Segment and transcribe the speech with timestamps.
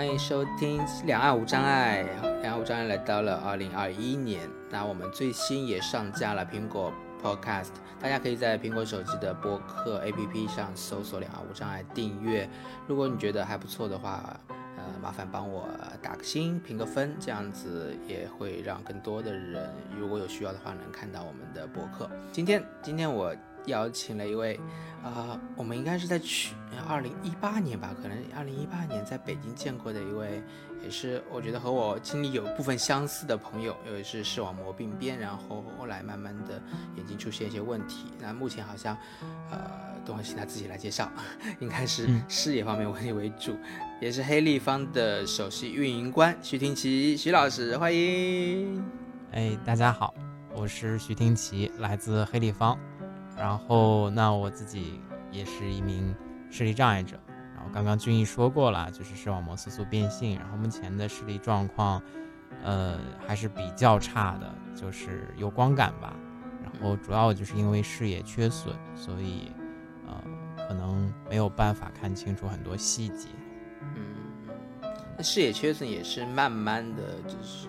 [0.00, 2.02] 欢迎收听《两岸无障碍》。
[2.40, 6.90] 两岸无障碍来到了二零二一年，那我们最新也上架了苹果
[7.22, 7.68] Podcast，
[8.00, 12.48] 大家可以在苹果手机的播客 APP 上搜索“两岸无障碍”订阅。
[12.86, 14.40] 如果你觉得还不错的话，
[15.00, 15.68] 麻烦帮我
[16.02, 22.08] 打个星、评个分，这样子也会让更多的人，如果有需要的话，能看到我们的博客。
[22.32, 23.34] 今天，今天我
[23.66, 24.58] 邀请了一位。
[25.02, 26.54] 啊，我们应该是在去
[26.86, 30.42] 二零一八年吧，可能二零一八年在北京见过的一位，
[30.84, 36.60] 也是我觉得和我经历有部分相似的朋友，因为是视网膜病变，然后后来慢慢的
[36.96, 38.94] 眼睛出现一些问题，那目前好像，
[39.50, 39.58] 呃，
[40.04, 41.10] 都会请他自己来介绍，
[41.60, 43.56] 应该是视野方面问题为主，
[44.00, 48.82] 也是黑立方的首席运营官徐廷奇徐老师，欢迎。
[49.30, 50.14] 哎，大家好，
[50.56, 52.78] 我是徐廷奇，来自黑立方。
[53.36, 56.16] 然后，那我自己也是一名
[56.50, 57.20] 视力障碍者。
[57.54, 60.34] 然后刚刚俊逸说过了，就是视网膜色素变性。
[60.38, 62.00] 然后目前的视力状况，
[62.64, 66.16] 呃，还是比较差的，就是有光感吧。
[66.62, 69.52] 然后主要就是因为视野缺损，所以
[70.06, 70.24] 呃，
[70.66, 73.28] 可能没有办法看清楚很多细节。
[73.96, 74.02] 嗯，
[75.16, 77.68] 那视野缺损也是慢慢的就是。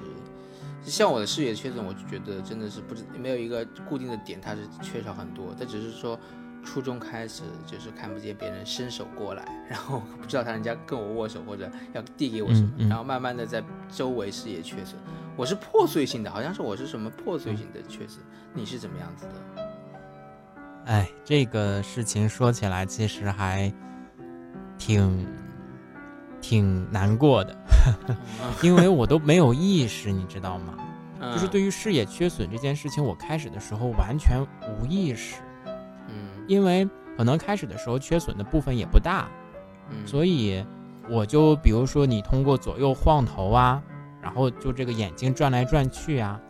[0.84, 5.54] 像我的视野缺损，我就觉得真的是不知没有一个固定的点，它是缺少很多。
[5.54, 6.20] 它只是说
[6.66, 15.00] 初中开始就是看不见别人伸手过来，然后不知道他人家跟我握手或者要递给我什么，然后慢慢的在周围视野缺损。
[15.38, 18.26] 我是破碎性的，好像是我是什么破碎性的缺损。
[18.52, 19.64] 你是怎么样子的？
[20.86, 23.72] 哎，这个事情说起来其实还
[24.80, 25.28] 挺。
[26.42, 27.56] 挺难过的，
[28.62, 30.74] 因为我都没有意识，你知道吗？
[31.34, 35.36] 就是对于视野缺损这件事情，我开始的时候完全无意识。
[36.10, 39.28] 嗯，因为可能开始的时候缺损的部分也不大，
[40.04, 40.66] 所以
[41.08, 43.82] 我就比如说你通过左右晃头啊，
[44.20, 46.42] 然后就这个眼睛转来转去啊，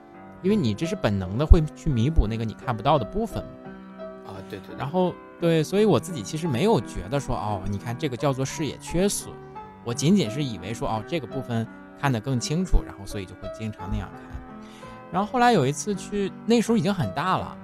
[0.42, 3.50] 因为你这是本能的会去弥补那个你看不到的部分嘛
[4.28, 4.74] 啊，对对。
[4.78, 9.34] 然后对，所以我自己其实没有觉得说哦，你看这个叫做视野缺损。
[9.84, 11.68] 我仅仅是以为说哦，这个部分
[12.00, 14.24] 看得更清楚，然后所以就会经常那样看。
[15.12, 17.58] 然后后来有一次去，那时候已经很大了，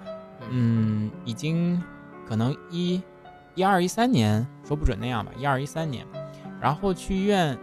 [0.49, 1.81] 嗯，已经
[2.27, 3.01] 可能一、
[3.55, 6.05] 一二、一三年，说不准那样吧，一二、一三年。
[6.59, 7.57] 然后去医院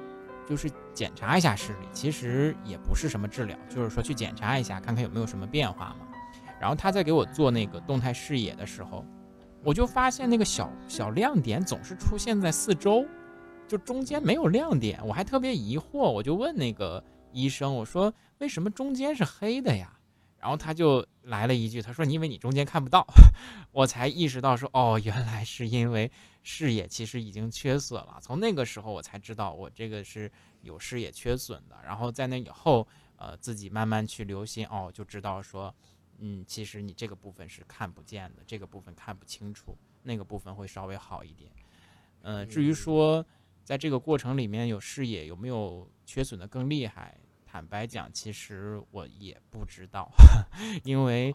[0.49, 6.07] 就是检查一下视力，其实也不是什么治疗，就是说去检查一下，看看有没有什么变化嘛。
[6.61, 9.05] 然后他在给我做那个动态视野的时候，
[9.63, 13.05] 我就发现那个小小亮点总是出现在四周。
[13.67, 17.03] 就中间没有亮点，我还特别疑惑，我就问那个
[17.33, 19.99] 医生，我说为什么中间是黑的呀？
[20.39, 23.07] 然后他就来了一句，他说因为你中间看不到，
[23.73, 26.11] 我才意识到说哦，原来是因为
[26.43, 28.19] 视野其实已经缺损了。
[28.21, 30.31] 从那个时候我才知道我这个是
[30.61, 31.77] 有视野缺损的。
[31.83, 32.87] 然后在那以后，
[33.17, 35.75] 呃，自己慢慢去留心哦，就知道说，
[36.19, 41.51] 嗯，其实你这个部分是看不见的，这个部分看不清楚，那个部分会稍微好一点。
[42.21, 43.25] 呃，至于说。
[43.65, 47.17] 在这个过程里面有视野有没有缺损的更厉害？
[47.47, 50.11] 坦白讲，其实我也不知道，
[50.83, 51.33] 因为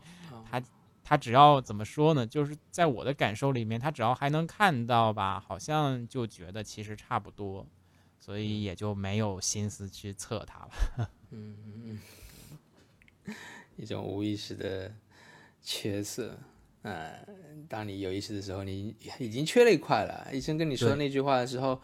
[0.51, 0.61] 他
[1.01, 2.27] 他只要怎么说呢？
[2.27, 7.65] 就是在我的感受里面，他只要还能看到吧，好像就觉得其实差不多，
[8.19, 11.09] 所以也就没有心思去测它了。
[11.31, 11.55] 嗯
[13.25, 13.35] 嗯，
[13.77, 14.93] 一种无意识的
[15.61, 16.37] 缺色。
[16.81, 20.27] 嗯，当你有意识的时候，你已经缺了一块了。
[20.33, 21.81] 医生跟你说那句话的时候。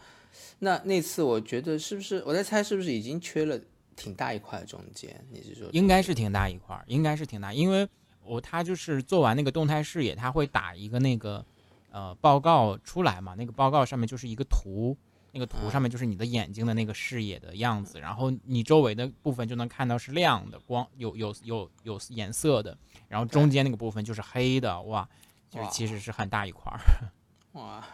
[0.58, 3.58] 那那次我觉得是不是我在猜是不是已经缺了
[3.94, 5.24] 挺大一块中间？
[5.30, 7.88] 你是说应该是挺大一块，应该是挺大，因为
[8.22, 11.44] 我他就是做完那个动态视野，他会打一个那个
[11.90, 14.96] 呃报告出来嘛，那个报告上面就是一个图，
[15.32, 22.76] 那个图上面就是你的眼睛的那个视野的样子，然后你周围的部分就能看到是亮的光，有有有有颜色的，
[23.08, 25.08] 然后中间那个部分就是黑的，哇，
[25.50, 26.80] 就是其实是很大一块儿，
[27.60, 27.84] 哇。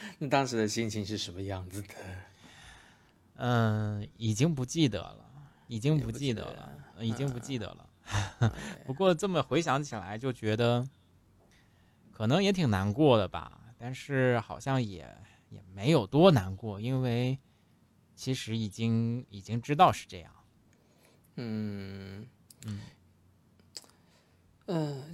[0.18, 1.94] 那当时的心情是什么样子的？
[3.36, 5.30] 嗯，已经不记得了，
[5.68, 7.88] 已经不记得了，已经不记得了。
[8.86, 10.86] 不过这么回想起来，就觉得
[12.12, 13.60] 可能也挺难过的吧。
[13.78, 15.06] 但是好像也
[15.50, 17.38] 也没有多难过，因为
[18.16, 20.32] 其实已经已经知道是这样。
[21.36, 22.28] 嗯嗯。
[22.66, 22.80] 嗯，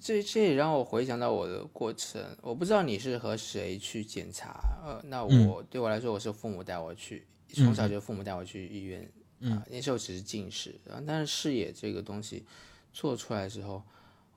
[0.03, 2.21] 这这也让我回想到我的过程。
[2.43, 7.25] 我不知道你是和谁去检查，呃，那我对我来说，我是父母带我去，
[7.55, 9.09] 从小就父母带我去医院
[9.43, 9.65] 啊。
[9.71, 10.75] 那时候只是近视，
[11.07, 12.45] 但是视野这个东西
[12.93, 13.81] 做出来之后，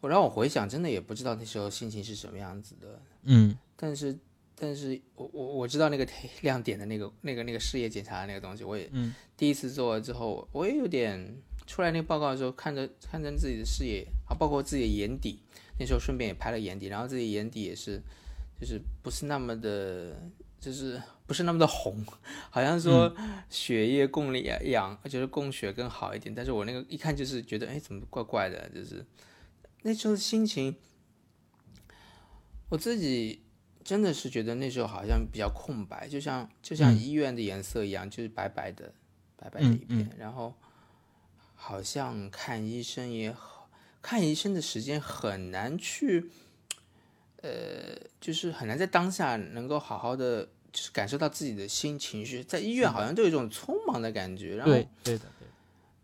[0.01, 3.01] 我让我回想，真的也不知道那时候心情是什么样子的。
[3.23, 4.15] 嗯，但是
[4.55, 6.07] 但是我我我知道那个
[6.41, 11.35] 亮点的那个那个那个视野检查的那个东西，我也嗯第一次做了之后，我也有点
[11.67, 15.39] 出来那个报告的时候，看着看着自己的视野啊，包括自己的眼底，
[15.77, 18.01] 那时候顺便也拍了眼底，然后自己眼底也是
[18.59, 20.15] 就是不是那么的，
[20.59, 22.03] 就是不是那么的红，
[22.49, 23.15] 好像说
[23.49, 29.05] 血液供力养就是供血更好一点，但是我那个一看就是觉得哎怎么怪怪的，就是
[29.83, 30.75] 那时候心情，
[32.69, 33.41] 我自己。
[33.87, 38.93] 真的是觉得那时候好像比较空白，就像就像医院的颜色一样，就是白白的，
[39.37, 40.09] 白白的一片。
[40.19, 40.53] 然后
[41.57, 43.69] 好像看医生也好，
[44.01, 46.29] 看医生的时间很难去，
[47.41, 52.41] 呃，就是很难在当下能够好好的就是感受到自己的心情绪。
[52.43, 55.25] 在医院好像都有一种匆忙的感觉，然后对对的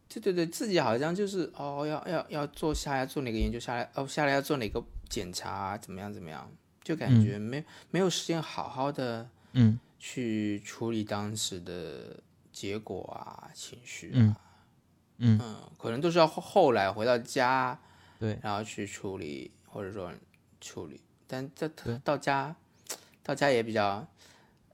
[0.10, 6.52] 对，对对对，自己好像就是哦，要要要做下来做哪个研究下来，哦下来要做哪个检查，怎么样怎么样。
[6.84, 9.80] 就感觉没没有时间好好的嗯。
[10.06, 12.20] 去处理当时的
[12.52, 14.36] 结果啊情绪啊嗯
[15.78, 17.80] 可能都是要后后来回到家
[18.20, 20.12] 对，然后去处理或者说
[20.62, 22.00] 处理，但这对。
[22.04, 22.56] 到家
[23.22, 24.06] 到家也比较，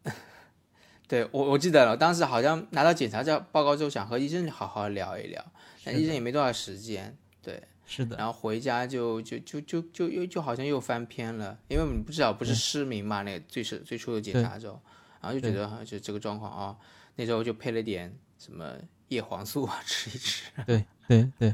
[1.07, 5.44] 对我我记得了，当时好像拿到检查报报告之后，想和医生好好聊一聊，
[5.83, 7.62] 但医生也没多少时间，对。
[7.92, 14.80] 是的，然后回家就就就就就又就好像又翻篇了，因为我们不知道不是失明嘛，那个最是最初的检查之后，
[15.19, 16.77] 然后就觉得就这个状况啊，
[17.15, 18.75] 那时候就配了点什么
[19.09, 21.53] 叶黄素啊 吃一吃，对对对，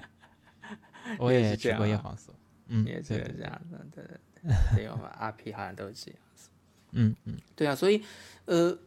[1.20, 2.32] 我也也吃过叶黄素，
[2.68, 3.24] 嗯，也这样
[3.72, 4.04] 的，对。
[4.04, 6.20] 对对，对，我们阿 P 好像都是这样，
[6.94, 7.38] 嗯嗯。
[7.56, 8.02] 对啊，所以
[8.46, 8.78] 呃。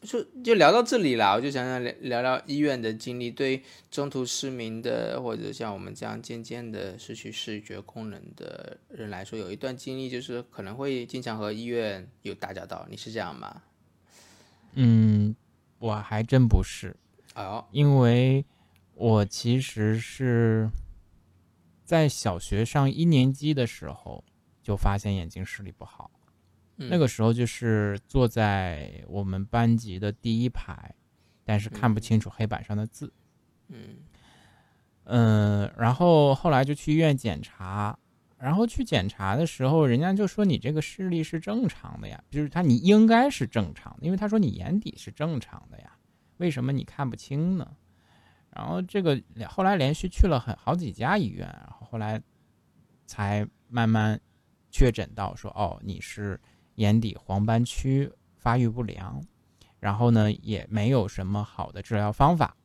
[0.00, 3.60] 就就聊到这里啦，我就想想聊聊聊医院的经历，对
[3.90, 13.60] 中途失明的或者像我们这样渐渐的失去视觉功能的人来说，有一段经历就是可能会经常和医院有打交道，你是这样吗？
[14.74, 15.34] 嗯，
[15.80, 16.94] 我还真不是，
[17.34, 18.44] 哦，因为
[18.94, 20.70] 我其实是
[21.84, 24.24] 在小学上一年级的时候
[24.62, 26.10] 就发现眼睛视力不好。
[26.76, 30.92] 那个时候就是坐在我们班级的第一排，
[31.44, 33.12] 但是看不清楚黑板上的字。
[33.68, 33.98] 嗯
[35.04, 37.96] 嗯，然后后来就去医院检查，
[38.38, 45.92] 然后去检查的时候，人家就说你这个视力是正常的呀，就是他你应该是正常的，因为他说你眼底是正常的呀，
[46.42, 47.66] 为什么你看不清呢？
[48.50, 49.18] 然后这个
[49.48, 52.20] 后来连续去了很好几家医院，然后后来
[53.06, 54.20] 才慢慢
[54.70, 56.38] 确诊到说哦你是。
[56.76, 59.22] 眼底黄斑区发育不良，
[59.78, 62.56] 然后呢也没有什么好的治疗方法，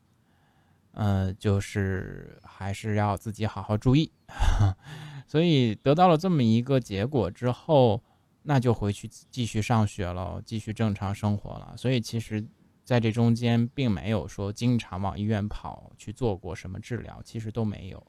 [0.92, 4.10] 呃，就是还是要自己好好注意。
[5.28, 8.02] 所以得到了这么一个结果之后，
[8.44, 11.74] 那就回去继续上学了，继续正常生活了。
[11.76, 12.42] 所以其实
[12.88, 18.02] 在这中间并没有说经常往医院跑去做过什么治疗，其实都没有。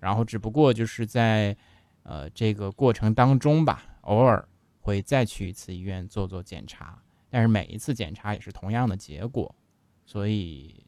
[0.00, 1.56] 然后只不过就是在
[2.02, 4.44] 呃这个过程当中吧，偶尔。
[4.82, 6.98] 会再去一次医院做做检查，
[7.28, 9.54] 但是每一次检查也是同样的结果，
[10.06, 10.82] 所以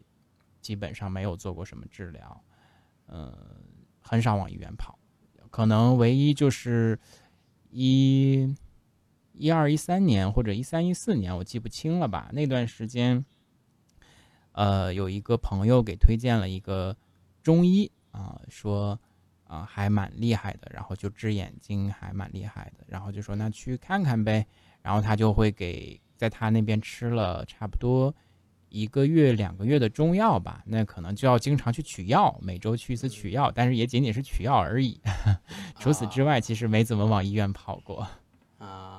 [0.62, 2.42] 基本上没有做过什么治疗，
[3.04, 3.38] 呃，
[4.00, 4.98] 很少往医院跑，
[5.50, 6.98] 可能唯一就是
[7.70, 8.56] 一
[9.32, 12.30] 一二一三年或者一三一四年，我记不清了吧？
[12.32, 13.24] 那段时间，
[14.52, 16.96] 呃，有一个朋友给推荐了一个
[17.42, 18.98] 中医啊，说。
[19.44, 24.46] 啊，还蛮厉害的，然后就治眼睛还蛮厉害的，然后就说那去看看呗，
[24.80, 28.14] 然后他就会给在他那边吃了差不多
[28.70, 34.98] 一个月两个月的中药吧，那可能就要经常去取药，每周去一次取药，但是也仅仅是取药而已，
[35.78, 38.08] 除此之外其实没怎么往医院跑过。
[38.56, 38.91] 啊，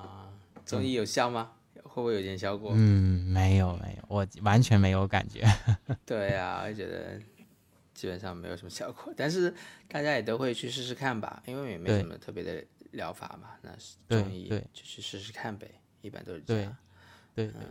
[0.73, 1.51] 中医有效吗？
[1.83, 2.71] 会不会有点效果？
[2.75, 5.45] 嗯，没有没有，我完全没有感觉。
[6.05, 7.19] 对呀，我觉得。
[7.93, 9.53] 基本上没有什么效果，但是
[9.87, 12.61] 大家也都会去试试看吧，因为也没什么特别的
[12.91, 13.51] 疗法嘛。
[13.61, 15.69] 那是中医就去试试看呗，
[16.01, 16.75] 一般都是这样。
[17.35, 17.61] 对，嗯，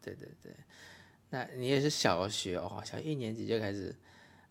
[0.00, 0.54] 对对对。
[1.30, 3.94] 那你也是小学哦，小学一年级就开始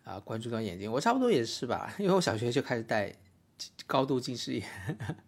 [0.03, 3.11] 啊关注到眼睛，我差不多也是吧， 因为我小学就开始戴
[3.87, 4.67] 高度近视眼，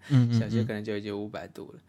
[0.09, 1.79] 嗯小学可能就已经五百度了。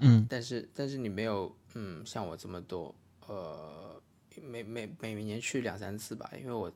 [0.00, 2.94] 嗯，但是但是你没有嗯像我这么多，
[3.26, 4.00] 呃，
[4.42, 6.72] 每每每年去两三次吧，因为我。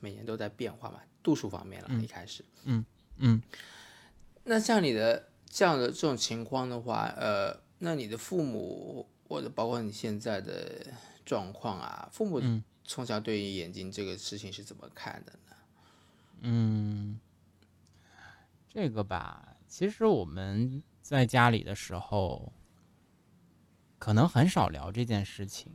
[0.00, 2.82] 每年都在变化嘛，度数方面了，一开始，嗯
[3.18, 3.42] 嗯，
[4.44, 10.86] 那像你的这样的这种情况的话，呃，那你的父母或者包括你现在的
[11.26, 12.40] 状况啊，父母
[12.82, 15.56] 从小对于眼睛这个事情是怎么看的呢？
[16.40, 17.20] 嗯，
[18.70, 22.50] 这个吧，其实我们在家里的时候，
[23.98, 25.70] 可能很少聊这件事情。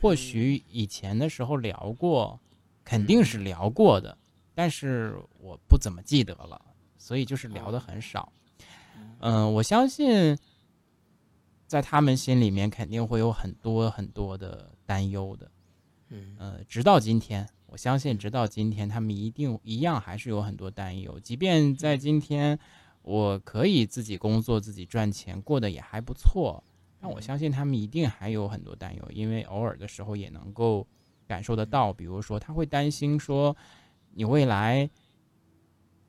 [0.00, 2.40] 或许以前的时候聊过，
[2.82, 4.16] 肯定是聊过的，
[4.54, 6.58] 但是我不怎么记得了，
[6.96, 8.32] 所以就是聊的很少。
[9.18, 10.38] 嗯，我相信，
[11.66, 15.50] 在他们心里面肯定会有很多很多的担忧的。
[16.08, 21.20] 嗯呃，直到今天，我相信直到今天，他们一定一样还是有很多担忧。
[21.20, 22.58] 即便在今天，
[23.02, 26.62] 我可以自己工作、自己赚钱，过得也还不错，
[27.00, 30.86] 但我相信他们一定还有很多担忧，因为偶尔的时候也能够
[31.26, 31.92] 感受得到。
[31.92, 33.56] 比如说，他会担心说，
[34.12, 34.88] 你未来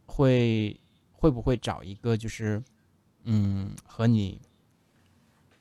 [0.05, 0.79] 会
[1.13, 2.61] 会不会找一个就是，
[3.23, 4.41] 嗯，和你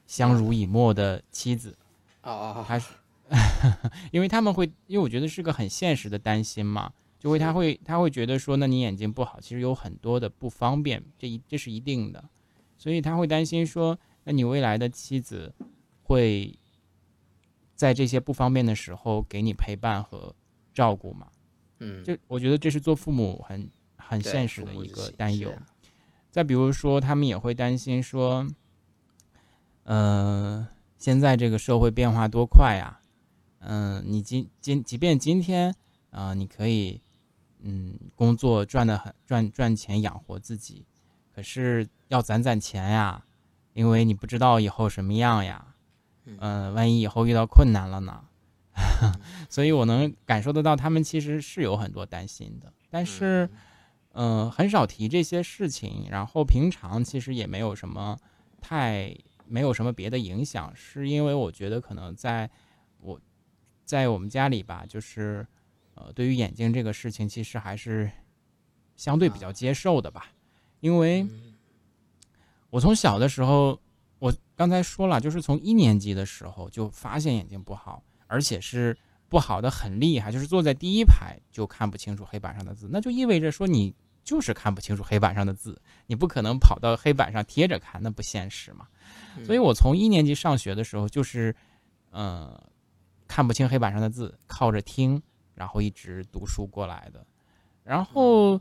[0.06, 1.76] 相濡以沫的妻子。
[2.22, 2.88] 哦哦还是，
[4.12, 12.24] 因为他们会，因为我觉得是个很现实的担心嘛，就会他会他会觉得说，那你眼睛不好，其实有很多的不方便，这一这是一定的，
[12.78, 15.54] 所以他会担心说，那你未来的妻子
[16.02, 16.58] 会
[17.76, 20.34] 在这些不方便的时候给你陪伴和
[20.72, 21.28] 照顾嘛？
[21.78, 25.50] 嗯，就我觉得这是做父母很很现实的一个担忧。
[25.50, 25.66] 啊
[26.30, 28.46] 再比如说，他们也会担心说，
[29.82, 30.64] 呃，
[30.96, 33.00] 现在这个社会变化多快呀，
[33.58, 35.74] 嗯、你今今即便今天
[36.10, 37.00] 啊、你可以
[37.62, 40.86] 嗯工作赚的很赚赚钱养活自己，
[41.34, 43.24] 可是要攒攒钱呀，
[43.72, 45.74] 因为你不知道以后什么样呀，
[46.24, 48.24] 嗯、万一以后遇到困难了呢？
[49.48, 53.48] 所以我能感受得到，他们其实是有很多担心的，但是。
[54.12, 58.18] 嗯、很少提这些事情，然后平常其实也没有什么
[58.60, 62.50] 太没有什么别的影响，是因为我觉得可能在
[62.98, 63.20] 我
[63.84, 65.46] 在我们家里吧，就是
[66.00, 68.10] 呃，对于眼睛这个事情，其实还是
[68.96, 70.28] 相对比较接受的吧，
[70.80, 71.26] 因为
[72.70, 73.78] 我从小的时候，
[74.18, 78.96] 我刚才说了，就是从一年级的时候就发现眼睛不好，而且是
[79.28, 88.86] 不好的很厉害，就是坐在第一排就看不清楚黑板上的字，那就意味着说你就是看不清楚黑板上的字，你不可能跑到黑板上贴着看，那不现实嘛。
[89.44, 91.54] 所以我从一年级上学的时候，就是
[92.10, 92.62] 呃
[93.26, 95.20] 看不清黑板上的字，靠着听，
[95.60, 97.22] 然后一直读书过来的。
[97.84, 98.58] 然后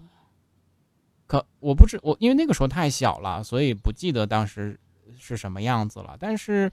[1.26, 4.78] 可我不知我因为那个时候太小了，所以不记得当时
[5.18, 6.18] 是什么样子了。
[6.20, 6.70] 但是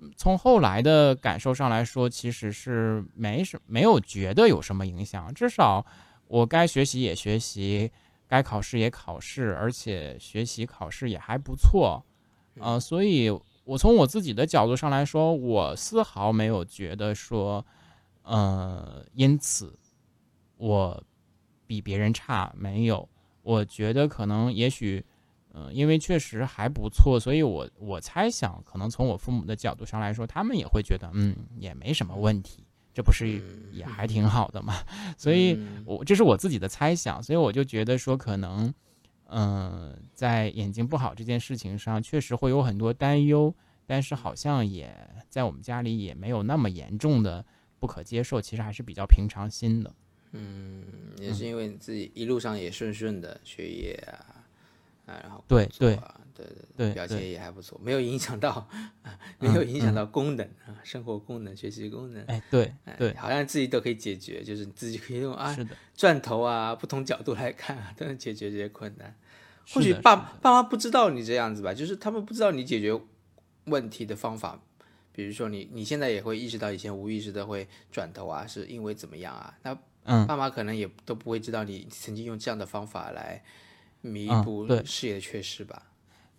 [0.00, 5.84] 嗯从后来的感受上来说，其实是没什没有觉得有什么影响，至少
[6.26, 7.92] 我该学习也学习，
[8.26, 12.02] 该考试也考试，而且学习考试也还不错，
[12.60, 13.28] 呃，所以
[13.64, 17.66] 我从我自己的角度上来说，我丝毫没有觉得说，
[18.26, 19.78] 呃，因此
[20.58, 21.02] 我
[21.66, 23.08] 比别人差，没有，
[23.42, 25.04] 我觉得可能也许。
[25.58, 33.40] 嗯，因为确实还不错，所以我我猜想，可能从我父母的角度上来说，他们也会觉得，嗯，也没什么问题，这不是
[33.72, 34.74] 也还挺好的嘛。
[35.16, 38.70] 所以嗯我这是我自己的猜想，所以我就觉得说，可能，
[39.30, 43.54] 嗯、在眼睛不好这件事情上，确实会有很多担忧，
[43.86, 44.94] 但是好像也
[45.30, 47.42] 在我们家里也没有那么严重的
[47.86, 49.94] 不可接受，其实还是比较平常心的。
[50.32, 50.82] 嗯，
[51.20, 54.42] 也是因为你自己一路上也顺顺的，学业啊，
[55.06, 58.68] 啊，然后对工作啊，对对对表现也还不错，没有影响到，
[59.38, 69.16] 没有影响到功能啊，生活功能、学习功能，哎，对哎对，好像自己都可以解决，就是你自己可以用啊是的，钻头啊，不同角度来看啊，都能解决这些困难。
[69.68, 73.00] 或许爸爸妈不知道你这样子吧，就是他们不知道你解决
[73.66, 74.60] 问题的方法。
[75.16, 79.54] 比如说你你现在也会意识到以前无意识的会转头啊，是因为怎么样啊？
[79.62, 83.42] 那嗯爸妈可能也都不会知道你曾经用这样的方法来
[84.02, 85.82] 弥嗯补对视野的缺失吧。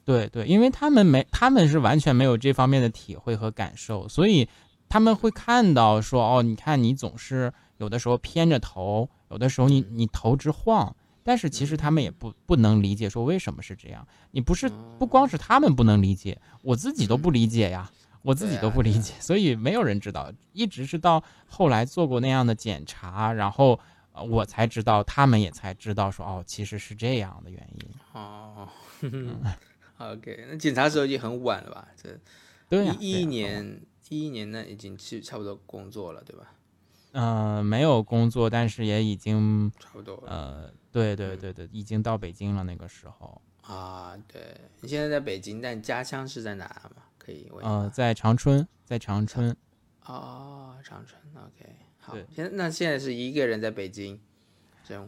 [0.05, 4.48] 对对，因为他们没，他们是完全没有这方面的体会和感受，所以
[4.88, 14.07] 他们会看到说，哦，你看你总是有的时候偏着头，有的时候你你头直晃，但是其实他们也不不能理解说为什么是这样。
[14.31, 17.91] 你不是不光是他们不能理解，我自己都不理解呀，
[18.27, 23.79] 我自己都不理解，所以没有人知道，一直是到后来做过那样的检查，然后
[24.12, 27.89] 呃我才知道，他们也才知道说，哦，其实是这样的原因。
[28.12, 28.67] 哦，
[29.98, 31.88] OK，那检查的时候已经很晚了吧？
[31.96, 32.19] 这
[32.67, 36.51] 对呀、一一年一一年呢，已经去差不多工作了，对吧？
[37.13, 42.63] 嗯、没有工作，但是也已经差不多了呃，对对对对，已经到北京了。
[42.65, 44.15] 那个时候，啊。
[44.27, 44.41] 对
[44.81, 46.65] 你现在在北京，但你家乡是在哪
[46.96, 47.03] 吗？
[47.27, 49.53] 可以问一呃，在长春，在长春，
[50.05, 52.15] 哦，长春，OK，好。
[52.34, 54.17] 现那现在是一个人在北京，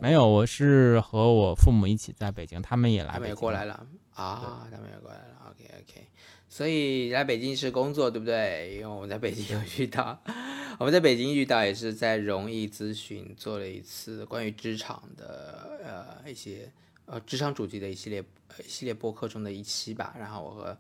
[0.02, 6.08] 没有，我是和我父母一起在北京，他们也来他们也北过来了啊，他们也过来了，OK OK。
[6.50, 8.74] 所以来北京是工作，对不对？
[8.74, 10.22] 因为我们在北京有遇到，
[10.78, 16.70] 我们在北京遇到也是在容易咨询做了一次关于职场的呃一些
[17.06, 18.22] 呃职场主题的一系列
[18.60, 20.14] 一系列播客中的一期吧。
[20.20, 20.78] 然后我和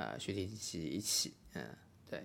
[0.00, 1.62] 呃学姐一起一起，嗯，
[2.08, 2.22] 对。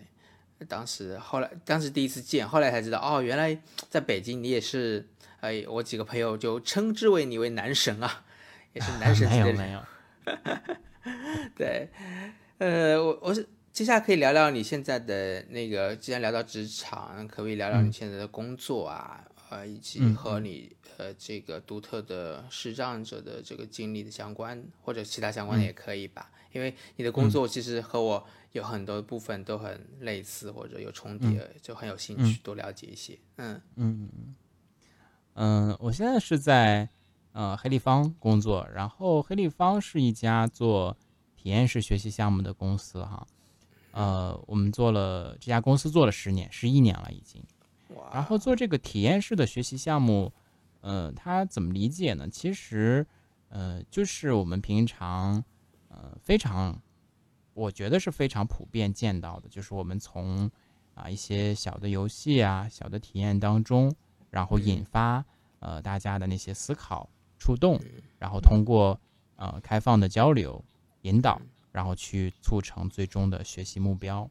[0.70, 5.06] 当时后来当时第一次见，后来才知道哦，原来在北京你也是，
[5.42, 8.24] 哎，我几个朋友就称之为你为男神啊，
[8.72, 9.56] 也是男神 级的人。
[9.58, 9.80] 没有
[10.26, 11.48] 没有。
[11.58, 11.90] 对，
[12.60, 19.28] 呃，我我是接下来可以聊聊你现在的那个，既然聊到职场，可不可以聊聊你现在的工作啊？
[19.50, 26.32] 呃，以及和你呃这个独特的视障者的这个经历的相关，或者其他相关的也可以吧？
[26.56, 28.26] 因为你的工作其实和我。
[28.56, 33.20] 有很多部分都很类似或者有重叠，就很有兴趣多了解一些。
[33.36, 34.36] 嗯嗯嗯
[35.34, 36.88] 嗯，我现在是在
[37.34, 40.96] 呃黑立方工作，然后黑立方是一家做
[41.36, 43.28] 体验式学习项目的公司哈。
[43.92, 47.44] 呃，我们做了这家公司做了十年，十一年了已经。
[48.14, 50.32] 然后做这个体验式的学习项目，
[50.80, 52.30] 呃，它怎么理解呢？
[52.30, 53.06] 其实，
[53.50, 55.44] 呃，就是我们平常
[55.96, 56.78] 呃非常。
[57.54, 60.52] 我觉得是非常普遍见到的，就是我们从
[60.94, 63.96] 啊一些小的游戏啊、小的体验当中，
[64.30, 65.24] 然后引发
[65.60, 67.10] 呃大家的那些思考、
[67.40, 67.80] 触动，
[68.20, 69.00] 然后通过
[69.38, 70.62] 呃开放的交流、
[71.04, 74.30] 引导，然后去促成最终的学习目标，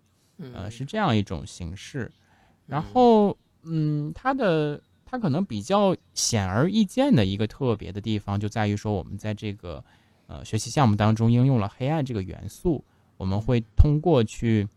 [0.53, 2.13] 呃是这样一种形式。
[2.67, 9.83] 然后嗯，它的它可能比较显而易见的一个特别的地方，就在于说我们在这个
[10.27, 12.85] 呃学习项目当中应用了黑暗这个元素。
[13.17, 14.69] 我们会通过去，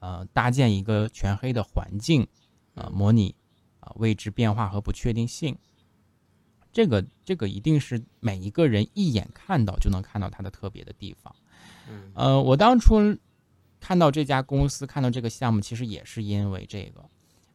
[0.00, 2.26] 呃，搭建一个全黑的环境，
[2.74, 3.34] 呃，模拟
[3.80, 5.56] 啊位置变化和不确定性。
[6.70, 11.34] 这个这个一定是每一个人一眼看到就能看到它的特别的地方。
[12.12, 13.16] 呃，我当初
[13.80, 17.02] 看到这家公司，看到这个项目，其实也是因为这个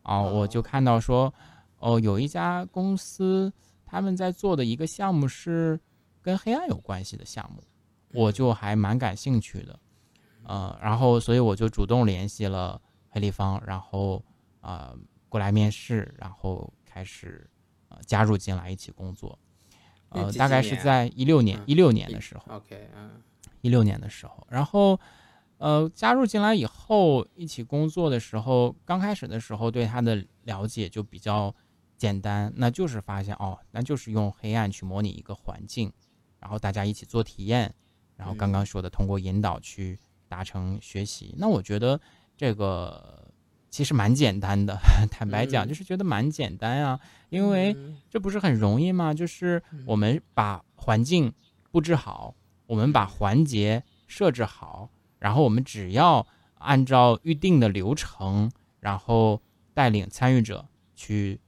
[0.02, 1.32] 啊，我就看到说，
[1.78, 3.54] 哦，有一家公司
[3.86, 5.80] 他们在做的一个项目是
[6.24, 7.62] 跟黑暗有关系的项目，
[8.14, 9.80] 我就还蛮感兴趣的。
[10.46, 14.24] 呃，然后所以我就主动联系了黑立方，然后
[14.62, 14.96] 啊
[15.30, 17.50] 过来面试，然后开始
[17.90, 19.38] 呃加入进来一起工作。
[20.10, 22.44] 呃，大概是在一六年一六年的时候。
[22.56, 23.22] OK，嗯，
[23.62, 25.00] 一六年的时候，然后
[25.58, 31.56] 呃加入进来以后一起工作的时候，刚开始的时候对他的了解就比较
[31.98, 35.92] 简单，那就是发现哦，那就是用黑暗去模拟一个环境，
[36.44, 37.74] 然后大家一起做体验，
[38.18, 39.98] 然后刚刚说的通过引导去。
[40.30, 42.00] 达成学习，那我觉得
[42.36, 43.32] 这个
[43.70, 44.76] 其实蛮简单的。
[45.12, 47.78] 坦白讲，就是觉得蛮简单啊，因为
[48.10, 49.14] 这不是很容易吗？
[49.14, 51.32] 就是我们把环境
[51.70, 52.34] 布置好，
[52.66, 56.26] 我们把环节设置好，然后我们只要
[56.56, 59.40] 按照预定的流程，然后
[59.76, 61.40] 带领参与者去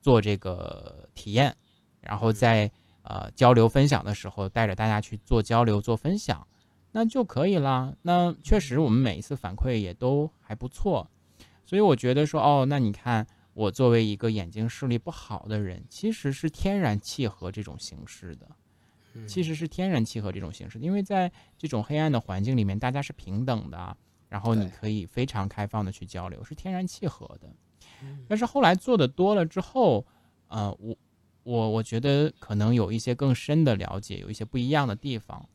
[0.00, 1.54] 做这个体验，
[2.00, 2.68] 然后在
[3.02, 6.46] 呃交流分享的时候，带着大家去做交流、做分享。
[6.94, 7.96] 那就可以了。
[8.02, 11.10] 那确实，我们每一次反馈也都还不错，
[11.64, 18.46] 所以我觉得说，哦，那你看，我作为一个眼睛视力不好的人，其实是天然契合这种形式的，
[19.26, 23.96] 其实是天然契合这种形式的，因为在这种黑暗的环境里面，大家是平等的，
[24.28, 27.48] 然后你可以非常开放的去交流，是天然契合的。
[28.28, 30.04] 但是后来做的多了之后，
[30.48, 30.94] 呃，我
[31.44, 35.48] 我我觉得可能有一些更深的了解，有一些不一样的地方。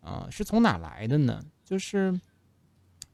[0.00, 1.42] 呃，是从哪来的呢？
[1.64, 2.18] 就是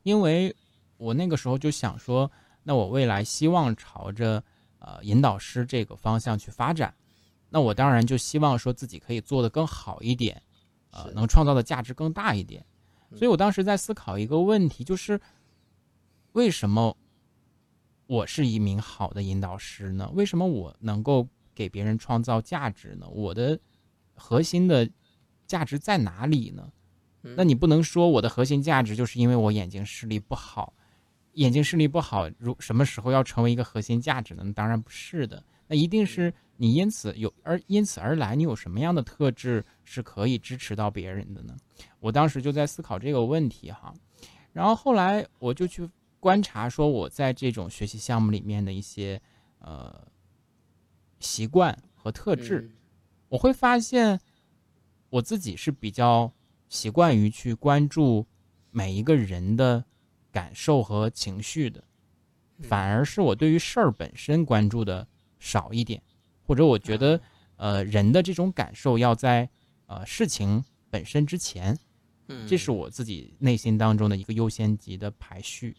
[0.02, 0.54] 因为
[0.96, 2.30] 我那个时候就想说，
[2.62, 4.42] 那我未来希望朝着
[4.78, 6.94] 呃引导师这个方向去发展，
[7.50, 10.40] 那我当然就希望说自己可以做得更好一点，
[10.90, 12.64] 呃，能创造的价值更大一点。
[13.16, 15.20] 所以我当时在思考一个问题，就是
[16.32, 16.96] 为什么
[18.06, 20.10] 我是一名好的引导师呢？
[20.14, 23.08] 为什么我能够给别人创造价值呢？
[23.08, 23.58] 我的
[24.14, 24.88] 核心的。
[25.46, 26.72] 价值在哪里呢？
[27.20, 30.72] 那你不能说我的核心价值就是因为我眼睛视力不好，
[31.34, 34.52] 眼睛视力不好，如什么时候要成为一个核心价值呢？
[34.54, 41.54] 当然不是的，那一定是你因此有而因此而来，你有什么样的特质是可以支持到别人的呢？
[42.00, 43.92] 我当时就在思考这个问题哈，
[44.54, 45.86] 然后后来我就去
[46.20, 49.20] 观察说我在这种学习项目里面的一些
[49.58, 50.08] 呃
[51.24, 52.70] 习惯和特质，
[53.30, 54.20] 我会发现。
[55.10, 56.32] 我自己是比较
[56.68, 58.26] 习惯于去关注
[58.72, 59.84] 每一个人的
[60.32, 61.84] 感受和情绪的，
[62.62, 65.06] 反而是我对于事儿本身关注的
[65.38, 66.02] 少一点，
[66.44, 67.20] 或者我觉得，
[67.54, 69.48] 呃，人的这种感受要在
[69.86, 71.78] 呃事情本身之前，
[72.26, 75.76] 嗯，这是我自己内心当中的一个优先级的排序。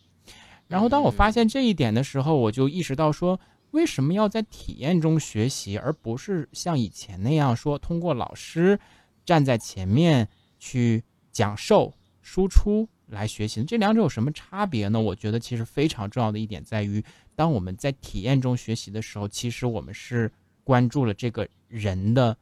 [0.69, 3.37] 然后当我发现这一点的时候，我就意识到说，
[3.75, 8.79] 为什么要在体验中学习，而不是像以前那样说通过老师
[9.25, 13.63] 站在前面去讲授、输出来学习？
[13.65, 14.99] 这两者有什么差别呢？
[14.99, 17.03] 我觉得其实非常重要的一点在于，
[17.35, 20.31] 当我们在体验中学习的时候，其实我们是
[20.63, 22.37] 关注了这个人的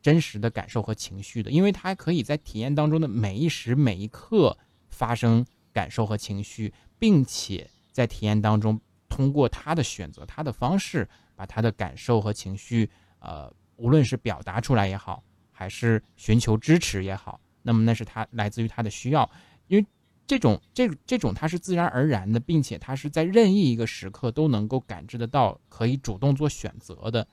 [0.00, 4.56] 真实的感受和情绪的，因为他可以在体验当中的每一时每一刻
[4.88, 6.72] 发生感受和情绪。
[6.96, 12.88] 并且在体验当中，通过他的选择、他的方式，把他的感受和情绪，
[13.18, 19.30] 呃，无论是表达出来也好，还是寻求支持也好，那么那是他来自于他的需要，
[19.68, 19.86] 因为
[20.26, 27.26] 这种这这种它是自然而然的，并且他是在任意一个时刻都能够感知得到，可以主动做选择的，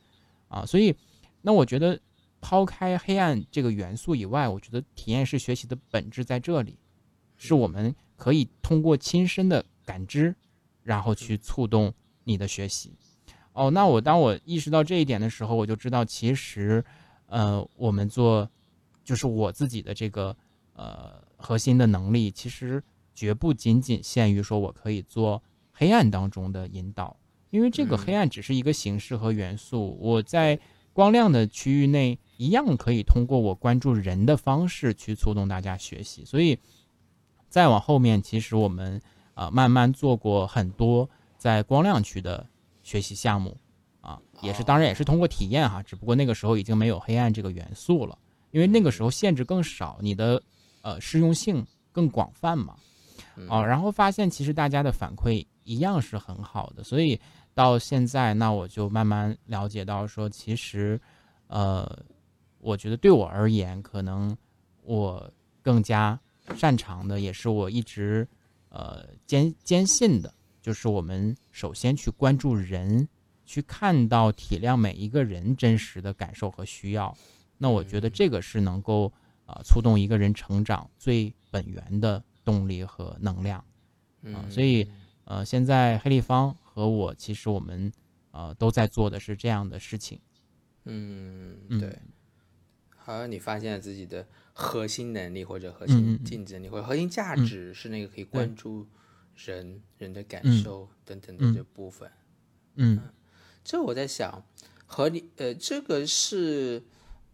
[0.48, 0.96] 啊，所以
[1.42, 2.00] 那我觉得
[2.40, 6.78] 抛开黑暗这个元素以外，我觉得体验式学习的本质在这里，
[7.38, 7.96] 是我们。
[8.22, 10.36] 可以通过亲身的感知，
[10.84, 12.94] 然后去触动你的学习。
[13.54, 16.84] 哦，那我当我意识到这一点的时候，我就知道其实，
[17.28, 18.50] 呃，我们做
[19.04, 20.36] 就是我自己的这个
[20.74, 22.82] 呃核心的能力，其实
[23.14, 25.42] 绝不仅仅限于说我可以做
[25.72, 27.18] 黑暗当中的引导，
[27.50, 29.98] 因为这个黑暗只是一个形式和元素。
[30.00, 30.60] 我在
[30.94, 36.58] 光亮的区域内一样可以通过我关注人的方式去触动大家学习，所以。
[37.50, 39.02] 再往后面，其实我们
[39.34, 42.46] 啊慢慢做过很多在光亮区的
[42.84, 43.58] 学习项目，
[44.02, 48.18] 啊也是当然也是通过体验哈，只不过那个时候已经没有黑暗这个元素了，
[48.52, 50.42] 因为那个时候限制更少，你的
[50.82, 52.76] 呃适用性更广泛嘛，
[53.48, 57.20] 哦，然后发现其实大家的反馈一样是很好的，所以
[57.54, 61.00] 到现在那我就慢慢了解到说，其实
[61.48, 61.90] 呃
[62.60, 64.36] 我觉得对我而言，可能
[64.84, 66.20] 我更加。
[66.56, 68.28] 擅长的也是我一直，
[68.72, 73.08] 呃坚坚信的，就是我们首先去关注人，
[73.46, 77.16] 去看到体谅每一个人真实的感受和需要。
[77.58, 79.14] 那我觉得这个是能够
[79.46, 83.64] 啊触动一个人成长最本源的动力和能量。
[84.24, 84.90] 嗯，所以
[85.26, 87.92] 呃现在黑立方和我其实我们
[88.32, 90.20] 呃都在做的是这样的事情。
[90.86, 91.96] 嗯，对。
[93.04, 94.26] 好像你发现了自己的。
[94.54, 98.86] 核心能力或者核心竞争力或者核心价值是那个可以关注
[99.34, 102.12] 人人的感受等等的这部分。
[102.76, 103.00] 嗯，
[103.64, 104.46] 这我在想，
[104.86, 106.84] 和你呃，这个是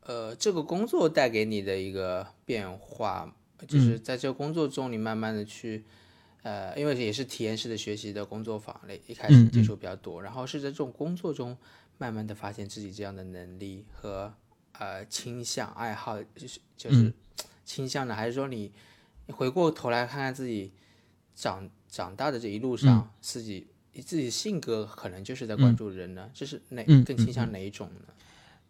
[0.01, 3.35] 呃，这个工作带给你的一个变化，
[3.67, 5.83] 就是在这个工作中，你慢慢的去
[6.43, 11.57] 呃，因为也是体验式的学习的工作坊类，一开始接触比较多，然后是在这种工作中
[11.97, 14.31] 慢慢的发现自己这样的能力和。
[14.79, 17.11] 呃，倾向爱好就是就是
[17.65, 18.71] 倾向的，还是说你
[19.25, 20.71] 你回过头来看看自己
[21.33, 23.67] 长长大的这一路上，自己
[24.05, 26.29] 自己性格可能就是在关注人呢？
[26.33, 28.13] 这是哪更倾向哪一种呢？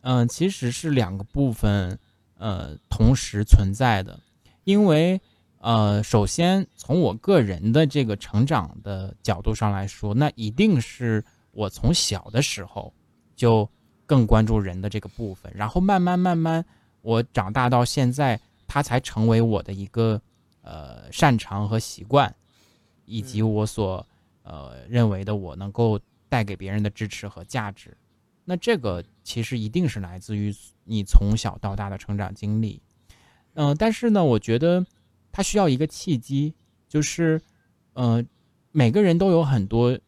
[0.01, 1.99] 嗯，其实是两个部分
[2.37, 4.17] 呃同时存在的，
[4.63, 5.19] 因为
[5.59, 12.93] 呃，首先从我个人的这个成长的角度上来说，那一定是我从小的时候
[13.35, 13.69] 就。
[14.07, 16.65] 更关注人的这个部分，然后慢慢慢慢，
[17.01, 20.19] 我长大到现在，它才成为我的一个
[20.61, 22.33] 呃擅长和习惯，
[23.05, 24.03] 以及我所
[24.43, 27.95] 呃认为的我能够带给别人的支持和价值。
[28.45, 32.81] 那这个其实一定是来自于你从小到大的成长经历。
[33.55, 34.85] 嗯，但是呢，我觉得
[35.33, 36.53] 它需要一个契机，
[36.87, 37.41] 就是
[37.91, 38.23] 呃
[38.71, 39.99] 每个人都有很多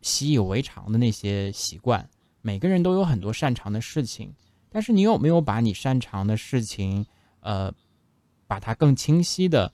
[0.00, 2.08] 习以为常的那些习惯。
[2.46, 4.30] 每个人都有很多擅长的事情，
[4.68, 7.06] 但是你有没有把你擅长的事情，
[7.40, 7.72] 呃，
[8.46, 9.72] 把它更清晰的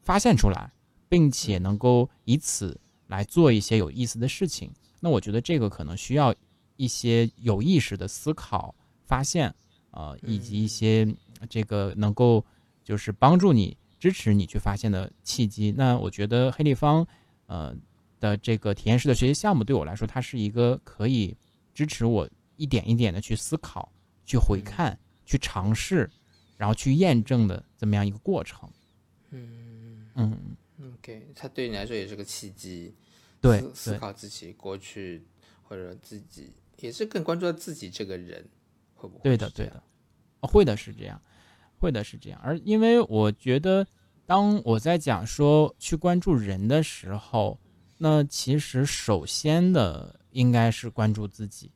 [0.00, 0.72] 发现出来，
[1.10, 4.72] 并且能够以此来做一些有意思的事情？
[4.98, 6.34] 那我觉得这个可能需要
[6.76, 9.54] 一些有意识的思考、发现，
[9.90, 11.06] 呃，以及一些
[11.50, 12.42] 这个能够
[12.82, 15.70] 就是帮助你、支持你去发现的契机。
[15.76, 17.06] 那我觉得黑立方，
[17.44, 17.76] 呃
[18.20, 21.36] 的这个体验式的学习项目对我来说，它是一个可以。
[21.78, 23.92] 支持我一点一点的去思考、
[24.24, 26.10] 去回看、去尝试，
[26.56, 28.68] 然后去验证的这么样一个过程。
[29.30, 30.56] 嗯嗯
[30.94, 32.92] ，OK，它对你来说也是个契机，
[33.40, 35.24] 对，思考自己过去
[35.62, 38.44] 或者自己，也是更关注到自己这个人
[38.96, 39.22] 会不会？
[39.22, 39.80] 对的，对的，
[40.40, 41.22] 会的是这样，
[41.78, 42.40] 会的是这样。
[42.42, 43.86] 而因为我觉得，
[44.26, 47.60] 当我在讲说去关注人的时候，
[47.98, 50.17] 那其实首先的。
[50.30, 51.70] 应该是关注自己，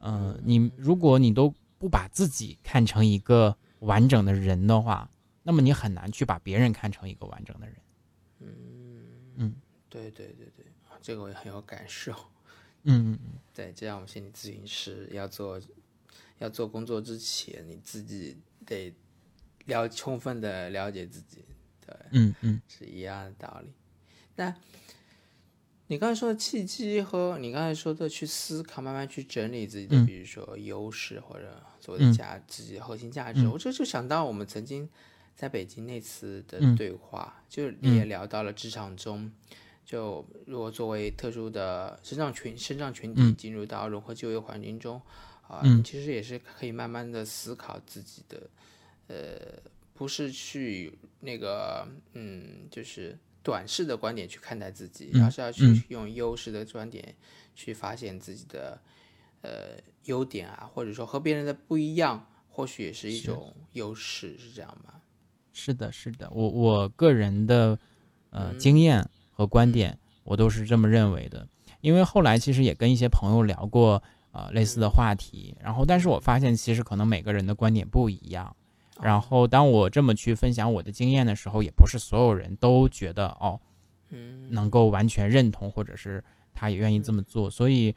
[0.00, 5.10] 嗯，你如果你都不把自己看成一个完整的人的话，
[5.42, 7.76] 那么你很难去把别人看成一个完整的人。
[8.40, 8.48] 嗯
[9.36, 9.54] 嗯
[9.88, 12.12] 对对对对，啊这个我也很有感受。
[12.86, 15.60] 嗯嗯嗯，对，就像我们心理咨询师要做
[16.38, 18.94] 要做工作之前，你自己得
[19.66, 21.44] 了充分的了解自己，
[21.86, 23.72] 对，嗯嗯是一样的道理。
[24.36, 24.54] 那
[25.88, 30.06] 你刚才说的契机和你刚才说的去思考，慢慢去整理自己的，嗯。
[30.06, 32.12] 比如说优势或者所谓的嗯。
[32.12, 33.50] 价、自己的核心价值，嗯。
[33.50, 34.88] 我这就想到我们曾经
[35.36, 36.74] 在北京那次的嗯。
[36.74, 39.30] 对话，就是你也聊到了职场中。
[39.84, 43.36] 就如果作为特殊的生长群生长群体嗯。
[43.36, 44.98] 进入到融合就业环境中，
[45.46, 45.78] 啊、嗯。
[45.78, 48.48] 你其实也是可以慢慢的思考自己的，
[49.08, 49.60] 呃，
[49.92, 57.14] 不是去那个嗯，就是短视的观点去看待自己，嗯而是要去嗯用优势的观点
[57.54, 58.80] 去发现自己的
[59.42, 64.94] 呃优点啊，或者说和别人的不一样，或许也是一种优势，是这样吗？
[65.52, 67.78] 是的，是的，我我个人的
[68.30, 71.46] 呃嗯经验和观点，我都是这么认为的。
[71.82, 74.02] 因为后来其实也跟一些朋友聊过
[74.32, 78.56] 呃类似的话题，然后但是我发现其实可能每个人的观点不一样。
[79.02, 83.60] 然后当我这么去分享我的经验的时候，也不是所有人都觉得哦
[84.10, 84.48] 嗯。
[84.50, 87.50] 能够完全认同，或者是他也愿意这么做。
[87.50, 87.94] 所以，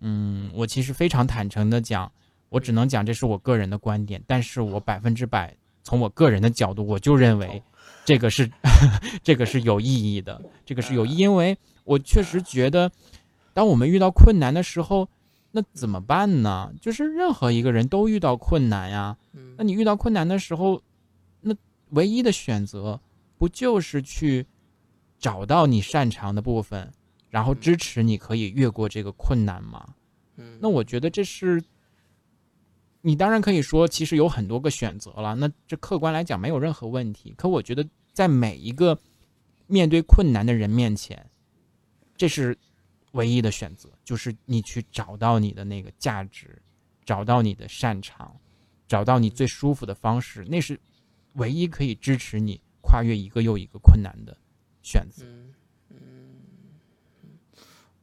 [0.00, 2.12] 嗯，我其实非常坦诚的讲，
[2.50, 7.60] 我只能讲这是我个人的观点，但是我百分之百从我个人的角度，我就认为
[8.04, 8.48] 这个是
[9.24, 12.92] 这个是有意义的，这个是有意义，因为我确实觉得，
[13.52, 15.08] 当我们遇到困难的时候，
[15.56, 16.70] 那怎么办呢？
[16.82, 19.16] 就是任何一个人都遇到困难呀。
[19.56, 20.82] 那你遇到困难的时候，
[21.40, 21.56] 那
[21.92, 23.00] 唯一的选择
[23.38, 24.44] 不就是去
[25.18, 26.92] 找到你擅长的部分，
[27.30, 29.94] 然后支持你可以越过这个困难吗？
[30.36, 31.64] 嗯那我觉得这是，
[33.00, 37.32] 你当然可以说，其实有很多个选择了，那这客观来讲没有任何问题。
[37.34, 38.98] 可我觉得，在每一个
[39.66, 41.30] 面对困难的人面前，
[42.14, 42.58] 这是
[43.16, 46.56] 唯一的选择，就是你去找到你的那个价值，
[47.04, 48.34] 找到你的擅长，
[48.86, 50.78] 找到你最舒服的方式，那是
[51.34, 54.36] 唯一可以支持你跨越一个又一个困难的
[54.82, 55.24] 选择。
[55.24, 55.54] 嗯
[55.90, 55.98] 嗯，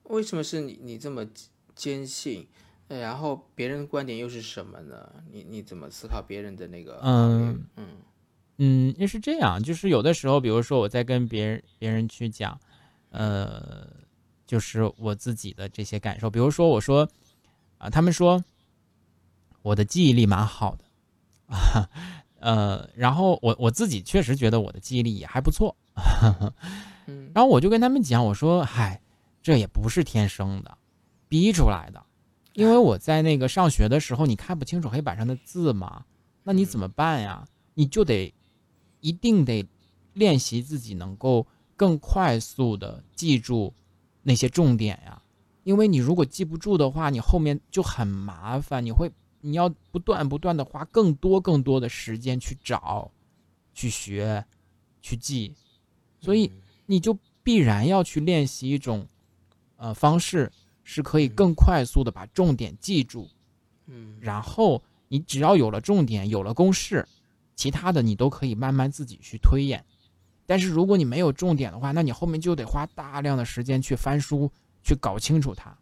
[0.03, 1.25] 为什么是你你这么
[1.75, 2.47] 坚信？
[2.89, 5.23] 呃然后别人的观点又是什么呢？
[5.31, 6.99] 你你怎么思考别人的那个？
[7.01, 7.87] 嗯嗯
[8.57, 12.59] 嗯，也是这样，就是有的时候，比如说我在跟别人别人去讲，
[13.09, 13.89] 呃，
[14.45, 17.09] 就是我自己的这些感受，比如说我说
[17.77, 18.43] 啊，他们说
[19.61, 20.83] 我的记忆力蛮好的。
[21.47, 21.89] 啊，
[22.39, 25.75] 呃，然后我我自己确实觉得我的记忆力也还不错，
[27.07, 27.31] 嗯。
[27.35, 29.01] 然后我就跟他们讲，我说，嗨，
[29.41, 30.77] 这也不是天生的，
[31.27, 32.03] 逼出来的，
[32.53, 36.05] 因为我在那个上学的时候，你看不清楚黑板上的字嘛，
[36.43, 37.45] 那你怎么办呀？
[37.73, 38.33] 你就得
[39.01, 39.65] 一定得
[40.13, 43.73] 练习自己能够更快速的记住
[44.23, 45.21] 那些重点呀，
[45.63, 53.11] 因为你如果记不住的话，你后面就很麻烦，你会你要不断不断的花更多更多的时间去找、
[53.73, 54.45] 去学、
[55.01, 55.53] 去记，
[56.19, 56.51] 所以
[56.85, 59.05] 你就必然要去练习一种
[59.75, 60.51] 呃方式，
[60.83, 63.29] 是可以更快速的把重点记住，
[63.87, 64.17] 嗯。
[64.21, 67.05] 然后你只要有了重点，有了公式，
[67.55, 69.83] 其他的你都可以慢慢自己去推演。
[70.45, 74.51] 但是如果你没有重点的话，那你后面就得花大量的时间去翻书，
[74.83, 75.75] 去搞清楚它。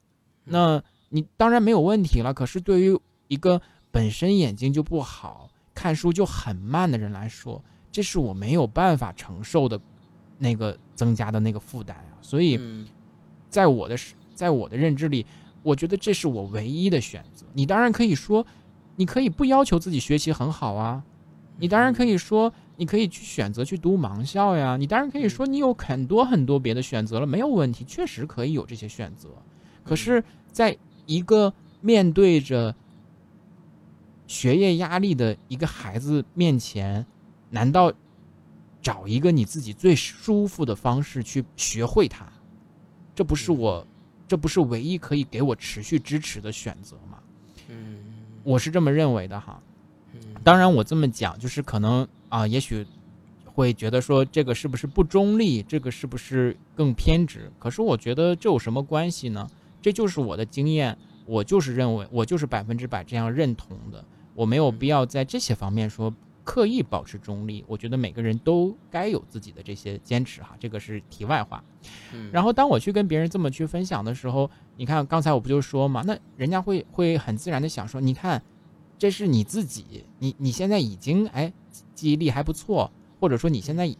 [0.43, 9.79] 那你当然没有问题了，可是对于一个本身眼睛就不好、看书就很慢的人来说，这是我没有办法承受的
[10.37, 12.17] 那个增加的那个负担啊。
[12.21, 12.87] 所以，嗯
[13.49, 13.97] 在我的
[14.33, 15.25] 在我的认知里，
[15.61, 17.45] 我觉得这是我唯一的选择。
[17.53, 18.45] 你当然可以说，
[18.95, 21.03] 你可以不要求自己学习很好啊，
[21.57, 29.29] 你当然可以说，你可以去选择去读盲校呀，你当然可以说你有很多很多别的选择了，没有问题，确实可以有这些选择。
[29.83, 32.75] 可是，在一个面对着
[34.25, 37.05] 学业压力的一个孩子面前，
[37.51, 37.93] 难道
[38.81, 42.25] 找一个你自己最舒服的方式去学会它，
[43.13, 43.85] 这不是我，
[44.27, 47.19] 这不是唯一可以给我持续支持的选择吗？
[47.67, 47.99] 嗯
[48.43, 49.61] 我是这么认为的哈。
[50.15, 52.87] 嗯当然，我这么讲就是可能啊，也许
[53.43, 57.51] 会觉得说这个是不是不中立，这个是不是更偏执？
[57.59, 59.45] 可是我觉得这有什么关系呢？
[59.81, 64.03] 这就是我的经验，我就是认为，我就是百分之百这样认同的。
[64.33, 66.13] 我没有必要在这些方面说
[66.45, 67.65] 刻意保持中立。
[67.67, 71.61] 我觉得每个人都该有自己的这些坚持哈，这个是题外话。
[72.13, 78.41] 嗯，然后当我去跟别人这么去分享的时候，你看刚才我不就说嘛，那人家会会很自然的想说，你看，
[78.97, 81.51] 这是你自己，你你现在已经哎
[81.93, 83.93] 记忆力还不错，或者说你现在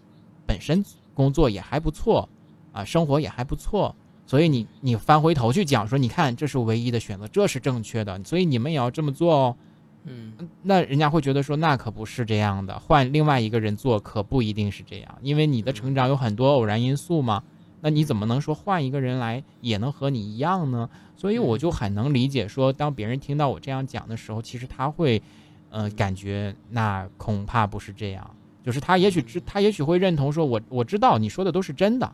[0.45, 2.27] 本身工作也还不错
[2.71, 9.55] 啊，生活也还不错，所以你你翻回头去讲说，你看这是唯一的选择，这是正确的，所以你们也要这么做哦。
[10.03, 17.43] 嗯那人家会觉得说，那可不是这样的，换另外一个人做可不一定是这样，因为你的成长有很多偶然因素嘛。
[17.83, 20.87] 那你怎么能说换一个人来也能和你一样呢？
[21.17, 25.21] 所以我就很能理解说，当别人听到我这样讲的时候，其实他会，
[25.71, 32.05] 呃，感觉那恐怕不是这样，就是他也许知，他也许会认同说，我我知道你说的都是真的，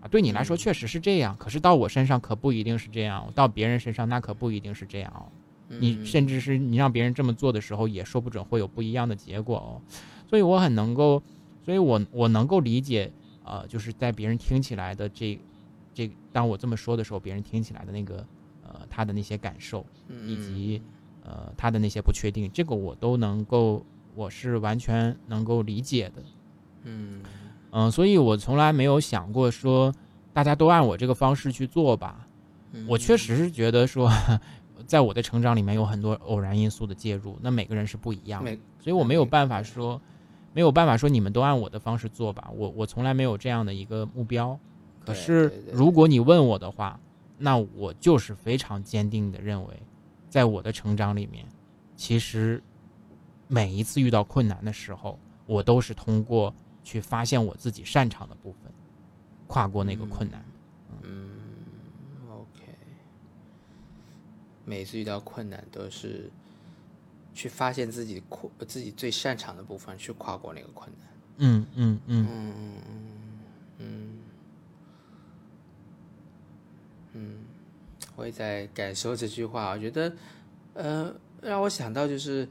[0.00, 5.30] 啊，对你来说确实是这样，可是到我身上可不一定是这样，到别人身上那可不一定是这样哦。
[5.68, 9.80] 你甚至是你让别人这么做的时候，也说不准会有不一样的结果哦。
[10.28, 11.22] 所以我很能够，
[11.64, 13.10] 所以我我能够理解，
[13.44, 15.38] 呃，就是在别人听起来的这
[15.94, 18.26] 这，当我这么说的时候，别人听起来的那个
[18.62, 19.86] 呃他的那些感受，
[20.26, 20.82] 以及
[21.24, 26.22] 呃他的那些不确定，这个我都能够，我是完全能够理解的。
[26.84, 27.22] 嗯
[27.70, 29.94] 嗯，所以我从来没有想过说
[30.32, 32.26] 大家都按我这个方式去做吧。
[32.88, 34.10] 我确实是觉得说。
[34.84, 39.98] 在我的成长里面有很多偶然因素的介入，那每个人是不一样的，所以我没有办法说，
[40.52, 42.50] 没有办法说你们都按我的方式做吧。
[42.54, 44.58] 我我从来没有这样的一个目标。
[45.04, 46.98] 可是如果你问我的话，
[47.38, 49.82] 那我就是非常坚定的认为，
[50.32, 51.46] 在我的成长里面，
[51.94, 52.62] 其实
[53.48, 58.72] 每一次遇到困难的时候，我都是通过去发现我自己擅长的部分，
[59.46, 60.42] 跨过那个困难。
[61.02, 61.28] 嗯
[62.30, 62.64] ，OK。
[64.64, 66.30] 每次遇到困难，都是
[67.34, 71.08] 去发现自己困自己最擅长的部分，去跨过那个困难。
[71.36, 72.82] 嗯嗯嗯嗯嗯
[73.78, 74.18] 嗯
[77.12, 77.44] 嗯，
[78.16, 79.70] 我也在感受这句话。
[79.70, 80.12] 我觉得，
[80.74, 82.48] 呃，让我想到就是，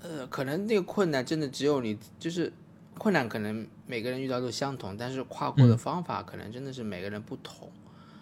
[0.00, 2.52] 呃，可能那个困难真的只有你，就是
[2.96, 7.70] 困难可能每个人遇到都相同，但是跨过的方法可能真的是每个人不同。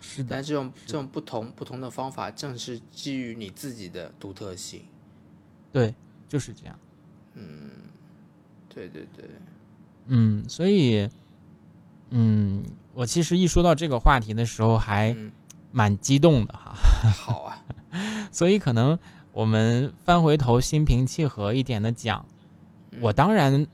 [0.00, 4.82] 是的，但这种这种不同不同的方法，正是基于你自己的独特性。
[5.72, 5.94] 对，
[6.28, 6.78] 就是这样。
[7.34, 7.70] 嗯，
[8.68, 9.24] 对对对。
[10.06, 11.08] 嗯，所以，
[12.10, 15.16] 嗯，我其实一说到这个话题的时候，还
[15.72, 16.74] 蛮激动的哈。
[17.10, 17.62] 好啊。
[18.30, 18.98] 所以可能
[19.32, 22.26] 我们翻回头，心平气和一点的讲，
[23.00, 23.66] 我当然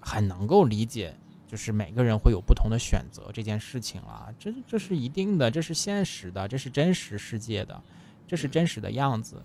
[0.00, 1.16] 很能够理解。
[1.46, 7.80] 就是每个人会有不同的选择这件事情了，这这是一定的，这是现实的，这是真实世界的，
[8.26, 9.40] 这是真实的样子。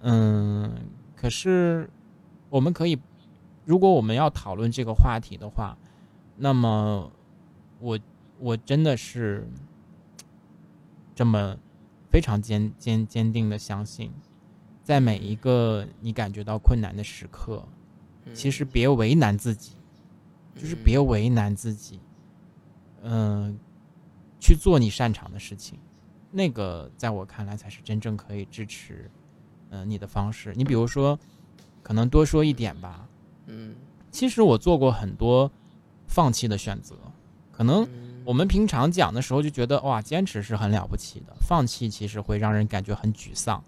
[0.00, 0.72] 嗯，
[1.14, 1.90] 可是
[2.48, 2.98] 我们可以，
[3.66, 5.76] 如果我们要讨论这个话题的话，
[6.36, 7.12] 那么
[7.78, 7.98] 我
[8.38, 9.46] 我真的是
[11.14, 11.56] 这么
[12.10, 14.12] 非常坚坚坚定的相信，
[14.82, 17.66] 在每一个你感觉到困难的时刻，
[18.32, 19.72] 其实别为难自己。
[20.56, 21.98] 就是别为难自己，
[23.02, 23.58] 嗯，
[24.38, 25.76] 去做你擅长的事情，
[26.30, 29.10] 那个在我看来才是真正可以支持，
[29.70, 30.52] 嗯，你的方式。
[30.54, 31.18] 你比如说，
[31.82, 33.08] 可能多说一点吧，
[33.46, 33.74] 嗯，
[34.12, 35.50] 其实我做过很多
[36.06, 36.94] 放弃的选择。
[37.50, 37.84] 可能
[38.24, 43.62] 我们平常讲的时候就觉得哇，坚持是很了不起的，放弃其实会让人感觉很沮丧。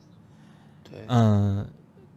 [0.84, 1.66] 对，嗯，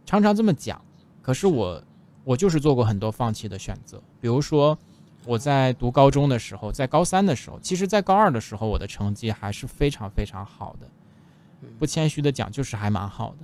[0.06, 0.80] 常常这么讲，
[1.22, 1.82] 可是我。
[2.22, 4.78] 我就是做过很多放弃的选择，比如说
[5.24, 10.86] 我在读高中的时候，在高三的时候，其实，在高二的时候，我的成绩还是非常非常好的，
[11.78, 13.36] 不谦虚的讲，就是还蛮好的。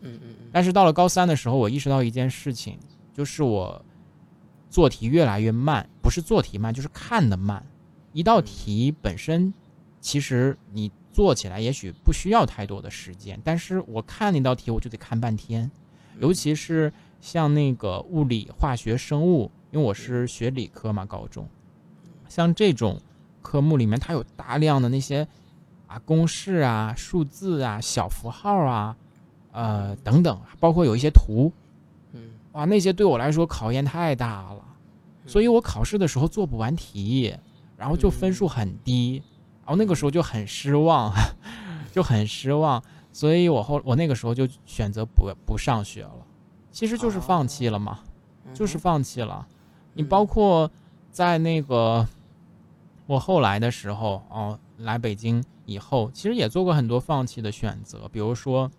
[0.00, 0.48] 嗯嗯嗯。
[0.50, 2.78] 但是到了高三的时候，我意识到一件事情，
[3.12, 3.84] 就是我
[4.70, 7.64] 做题越来越慢，不是做题慢，就是看的慢。
[8.12, 9.52] 一道题本身，
[10.00, 15.70] 其实你做起来也许不需要太多的时间，但是我看那道题，我就得看半天，
[16.20, 16.92] 尤其是。
[17.22, 21.48] 像那个物理、化学、生物，因为我是学理科嘛，高中，
[22.28, 23.00] 像这种
[23.40, 25.24] 科目里面，它有大量的那些
[25.86, 28.96] 啊公式啊、数字啊、小符号啊，
[29.52, 31.52] 呃等等，包括有一些图，
[32.10, 34.64] 嗯，哇，那些对我来说考验太大了，
[35.24, 37.32] 所以我考试的时候做不完题，
[37.82, 39.20] 然后就分数很低，
[39.64, 41.12] 然后那个时候就很失望，
[41.90, 42.80] 就很失望，
[43.12, 46.24] 所以我后我那个时候就选择不不上学了。
[46.70, 47.98] 其实就是放弃了嘛，
[48.54, 49.44] 就是放弃了。
[49.94, 50.70] 你包括
[51.10, 52.06] 在那个
[53.06, 58.08] 我后来的时候哦，来北京以后，其实也做过很多放弃的选择。
[58.12, 58.70] 比如说，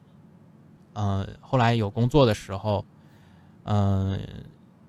[0.93, 2.85] 呃，后来有工作的时候，
[3.63, 4.17] 嗯，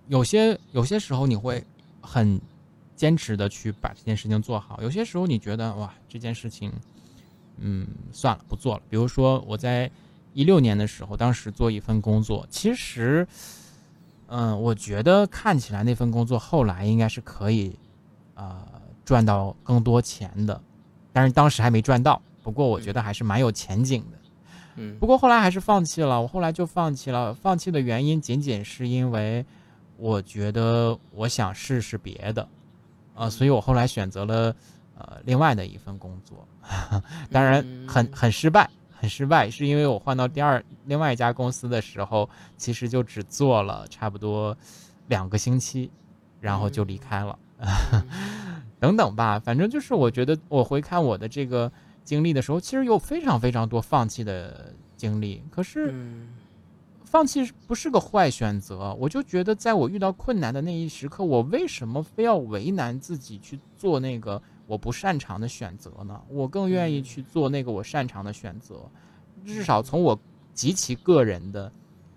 [0.07, 1.65] 有些有些时候你会
[2.01, 2.41] 很
[2.95, 4.83] 坚持的去把这件事情做好。
[4.83, 6.73] 有些时候你觉得哇，这件事情，
[7.59, 8.83] 嗯，算了，不做了。
[8.89, 9.91] 比如说我在。
[10.37, 13.25] 一六年的时候，当时做一份工作，其实，
[14.27, 17.79] 嗯，我觉得看起来那份工作后来应该是可以，
[18.35, 18.67] 呃，
[19.05, 20.61] 赚到更多钱的，
[21.13, 22.21] 但是当时还没赚到。
[22.43, 24.19] 不过我觉得还是蛮有前景的。
[24.75, 27.33] 嗯不过后来还是放弃了，我后来就放弃了。
[27.33, 29.47] 放弃的原因仅仅是因为
[29.97, 32.49] 我觉得我想试试别的，
[33.15, 34.55] 呃，所以我后来选择了
[34.99, 36.47] 呃另外的一份工作，
[37.31, 44.57] 当然很很失败，很失败，是因为我换到第二另外一家公司的时候，其实就只做了差不多
[45.09, 45.91] 两个星期，
[46.41, 47.39] 然后就离开了，
[48.81, 51.71] 等等吧，反正就是我觉得我回看我的这个。
[52.05, 55.43] 经历的时候，其实有非常非常多放弃的经历。
[55.51, 55.91] 可是，
[57.15, 58.93] 放弃不是个坏选择。
[58.99, 66.21] 我就觉得，在我遇到困难的那一时刻，我为什么非要为难自己去做那个我不擅长的选择呢？
[66.29, 68.91] 我更愿意去做那个我擅长的选择。
[69.47, 70.19] 至少从我
[70.53, 71.71] 极其个人的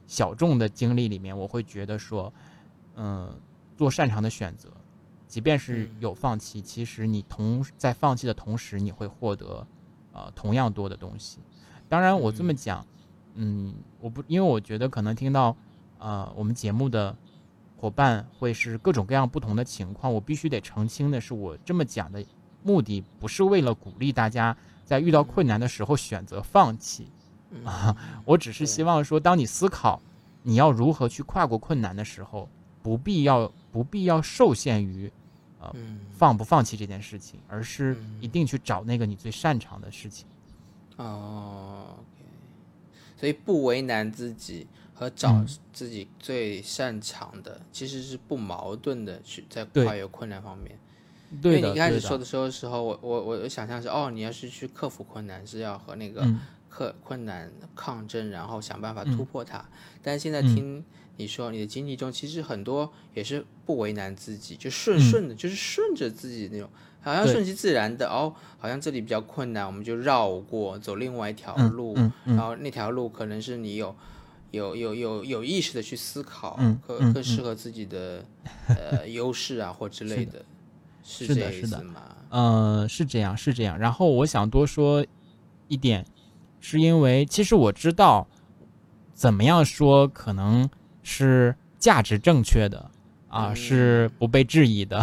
[0.08, 2.34] 小众的经历里面，我会觉得说，
[2.96, 3.40] 嗯，
[3.78, 4.68] 做擅长的选择。
[5.28, 9.68] 即便是有放弃，其实你同在放弃的同时，你会获得。
[10.12, 11.38] 呃，同样多的东西。
[11.88, 12.97] 当然，我这么讲，嗯，
[14.00, 15.56] 我不，因为我觉得可能听到，
[16.00, 17.16] 呃，我们节目的
[17.78, 20.14] 伙伴会是各种各样不同的情况。
[20.14, 22.24] 我必须得澄清的是，我这么讲的
[22.64, 27.08] 目的不是为了鼓励大家在遇到困难的时候选择放弃
[27.64, 27.96] 啊。
[28.26, 30.02] 我只是希望说，当你思考
[30.44, 32.50] 你要如何去跨过困难的时候，
[32.82, 35.12] 不必要不必要受限于。
[35.60, 35.74] 呃，
[36.12, 40.28] 放不放弃这件事情，而是一定去找那个你最擅长的事情。
[40.98, 41.98] 哦
[43.20, 45.44] 所以不为难自己和找
[45.74, 49.22] 自己最擅长的，其实是不矛盾的。
[49.24, 50.78] 去在跨越困难方面，
[51.44, 56.26] 因为你一开始说的时候时候，我我我想象是哦，你要是去克服困难，是要和那个
[56.70, 59.66] 克困难抗争，然后想办法突破它。
[60.02, 60.86] 但是现在听。
[61.18, 66.70] 你说你的经历中，其实很多也是不为难自己，就顺顺的，就是顺着自己那种，
[67.02, 68.34] 好像顺其自然的哦。
[68.60, 71.96] 好像这里比较困难，我们就绕过，走另外一条路。
[72.26, 73.96] 然后那条路可能是你有
[74.52, 78.24] 有有有有意识的去思考，更更适合自己的
[78.70, 80.46] 呃优势啊或之类的，
[81.04, 82.16] 是这意思吗？
[82.30, 83.78] 嗯，是这样，是这样。
[83.80, 85.04] 然后我想多说
[85.68, 86.06] 一点，
[86.60, 88.28] 是因为其实我知道
[89.16, 90.70] 怎么样说可能。
[91.10, 92.92] 是价值正确的
[93.30, 95.02] 啊，是不被质疑的。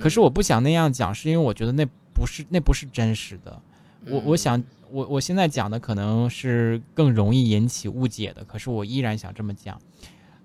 [0.00, 1.84] 可是我不想那样讲，是因为我觉得那
[2.14, 3.60] 不是那不是真实的。
[4.06, 9.76] 我我想我我现在讲的可能是更容易引起误解的，可是我依然想这么讲。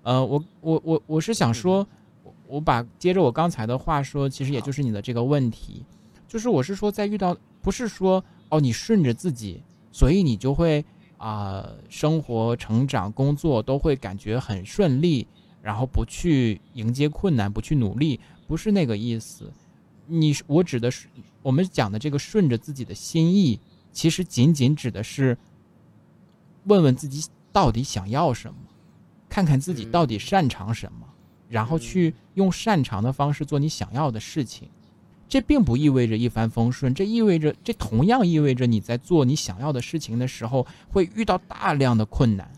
[0.02, 1.86] 呃，我我我我是想说，
[2.48, 5.84] 我把接着我刚才的话说，其实也就是你的这个问题，
[6.26, 10.84] 就是我是说在遇到不是说哦你顺着自己，所以你就会。
[11.18, 15.26] 啊，生活、成长、工作都会感觉很顺利，
[15.60, 19.52] 然后不去迎接困难，不去努力，不是那个意思。
[20.06, 21.08] 你我指的是
[21.42, 23.60] 我们讲的这个顺着自己的心意，
[23.92, 25.36] 其实仅仅指的是
[26.64, 28.60] 问问自己到底想要什么，
[29.28, 31.06] 看看自己到底擅长什么，
[31.48, 34.70] 然后去用擅长的方式做你想要的事情。
[35.28, 42.50] 这并不意味着一帆风顺，这意味着，这同样意味着你在做你想要的事情的时候会遇到大量的困难。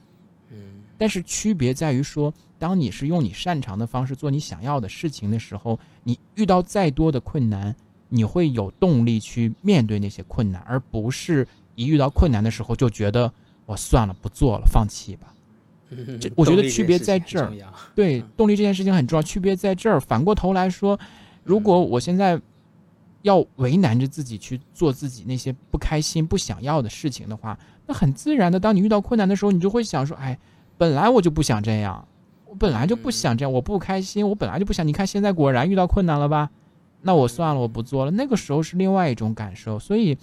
[0.51, 0.57] 嗯，
[0.97, 7.75] 但是区别在于说，当你是用你擅长的方式做你想要的事情的时候，你遇到再多的困难，
[8.09, 11.45] 你会有动力去面对那些困难，而不是
[11.75, 13.33] 一遇到困难的时候就觉得
[13.66, 15.35] 我算了，不做了，放弃吧。
[16.21, 17.53] 这我觉得区别在这儿。
[17.97, 20.01] 对，动力这件事情很重要，区别在这儿。
[20.01, 20.97] 反过头来说，
[21.43, 22.41] 如果我现在。
[23.23, 30.39] 要为难着自己去做自己那些不开心、不想要的事情的话，那很自然的，当你遇到困难的时候，你就会想说：“哎，
[30.79, 32.09] 本来我就不想这样，
[32.47, 34.87] 我本来就不想这样，我不开心，我本来就不想。
[34.87, 36.51] 你看现在果然遇到困难了吧？
[37.03, 38.11] 那我算了，我不做了。
[38.11, 39.79] 那个时候是另外一种感受。
[39.79, 40.16] 所以，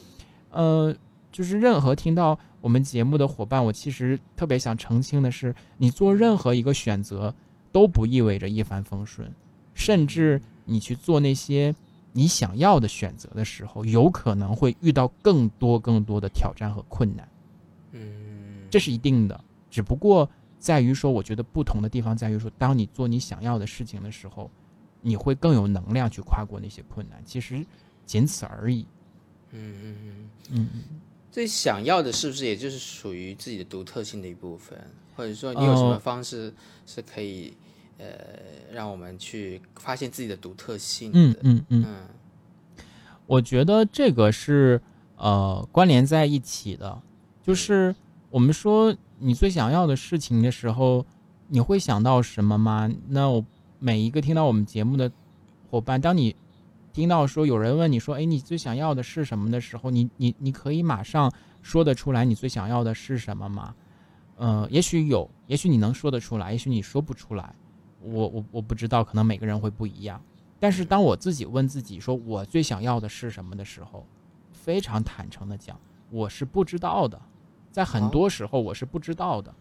[0.50, 0.96] 呃，
[1.32, 7.34] 就是任何听到我们节目的伙伴，我其实特别想澄清的是，你做任何一个选择
[7.72, 9.32] 都不意味着一帆风顺，
[9.76, 11.76] 甚至你去做那些。
[12.18, 17.30] 你想要的选择的时候，有可能会遇到更多更多的挑战和困难，
[17.92, 19.40] 嗯，这是一定的。
[19.70, 24.50] 只不过在于说，我觉得不同的地方在于说，当你做你想要的事情的时候，
[25.00, 27.22] 你会更有能量去跨过那些困难。
[27.24, 27.64] 其实
[28.04, 28.88] 仅此而已。
[29.52, 30.82] 嗯嗯嗯嗯嗯，
[31.32, 34.76] 最想要的是不是也就是属于自己的独特性的一部分？
[35.16, 36.52] 或者说，你有什么方式
[36.88, 37.56] 是可以？
[37.98, 38.06] 呃，
[38.72, 41.12] 让我们去发现自己的独特性。
[41.14, 41.86] 嗯嗯嗯，
[43.26, 44.82] 我觉得这个是
[45.16, 47.02] 呃关联在一起的。
[47.42, 47.96] 就是
[48.30, 51.06] 我们说你最想要的事情的时候，
[51.48, 52.92] 你会想到什么吗？
[53.08, 53.44] 那我
[53.80, 55.12] 每一个听到我们节目的
[55.70, 56.36] 伙伴，当你
[56.94, 61.32] 听到说有人问你说，哎，你最想要的是什么的时候，你你你可以马上
[61.62, 63.74] 说得出来你最想要的是什么吗？
[64.36, 67.56] 呃，也许有，也许你能说得出来，也许你说不出来。
[68.12, 70.22] 我我我不知道，可能每个人会不一样。
[70.60, 74.06] 但是当我自己问自己说我最想要的是什么的时候，
[74.52, 75.80] 非常坦诚的讲，
[76.10, 77.20] 我是不知道的，
[77.72, 79.54] 在很多时候我是不知道的。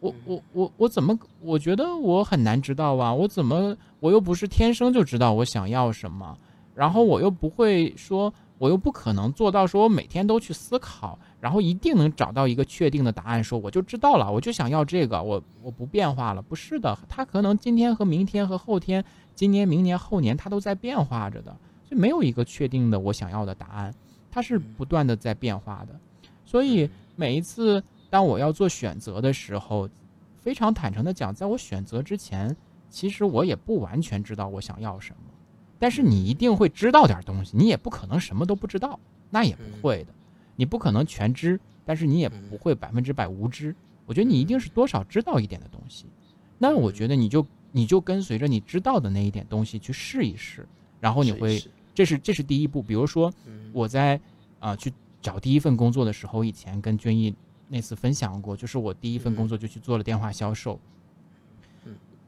[0.00, 1.18] 我我我我怎么？
[1.40, 3.12] 我觉得我很难知道啊！
[3.12, 3.76] 我怎么？
[3.98, 6.38] 我又不是天生就知道我想要什么，
[6.72, 16.42] 然后我又不会说，我又不可能做到说我每天都去思考，然后一定能找到一个确定的答案，说我就知道了，我就想要这个，我我不变化了。
[16.42, 19.04] 不是的，它可能今天和明天和后天，
[19.34, 21.56] 今年、明年、后年，它都在变化着的，
[21.88, 23.94] 所以没有一个确定的我想要的答案，
[24.30, 25.98] 它是不断的在变化的。
[26.44, 27.82] 所以每一次。
[28.10, 29.86] 当我要做选择的时候，
[30.40, 32.56] 非常坦诚的讲，在我选择之前，
[32.88, 35.27] 其实我也不完全知道我想要什么。
[35.78, 38.98] 但是你一定会知道点东西，你也不可能什么都不知道，
[39.30, 40.12] 那也不会的。
[40.56, 43.74] 你不可能全知，但是你也不会百分之百无知。
[44.06, 46.06] 我觉得你一定是多少知道一点的东西。
[46.58, 50.66] 那我觉得你就你就跟随着你知道的那一点东西去试一试，
[51.00, 51.62] 然后你会，
[51.94, 52.82] 这是这是第一步。
[52.82, 53.32] 比如说
[53.72, 54.20] 我在
[54.58, 57.34] 啊去找第一份工作的时候，以前跟娟毅。
[57.70, 60.80] 那次分享过，就是我第一份工作就去做了电话销售。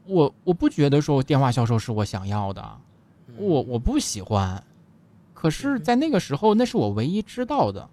[0.04, 2.78] 我我不觉得说电话销售是我想要的，
[3.40, 4.62] 我我不喜欢。
[5.34, 7.88] 可是，在那个时候，那是我唯一知道的，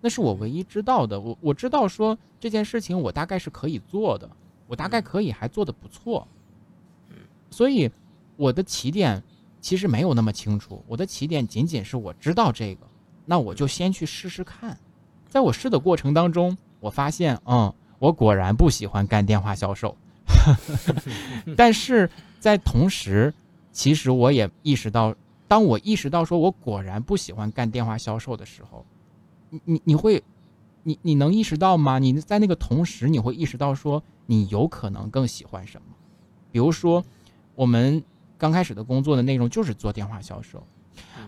[0.00, 1.20] 那是我唯一知道的。
[1.20, 4.28] 我我知道说这件事情我大概是可以做的，
[4.66, 6.26] 我大概可以还做的不错。
[7.50, 7.90] 所以
[8.36, 9.22] 我的起点
[9.60, 12.86] 其实没有那么清楚，我的起点仅仅是我知道这个，
[13.26, 14.78] 那我就先去试试看。
[15.28, 16.56] 在我试的过程当中。
[16.80, 19.94] 我发现，嗯，我果然不喜欢干电话销售，
[21.54, 23.34] 但是在同时，
[23.72, 25.14] 其实我也意识到，
[25.46, 28.84] 当我意识到说我果然不喜欢干电话销售的时候，
[29.50, 30.22] 你你你会，
[30.82, 31.98] 你你能意识到吗？
[31.98, 35.94] 你在那个同时，你会意识到说你有可能更喜欢什么？
[36.50, 37.04] 比如说，
[37.54, 38.02] 我们
[38.36, 40.62] 刚开始的工作的内容就是做电话销售，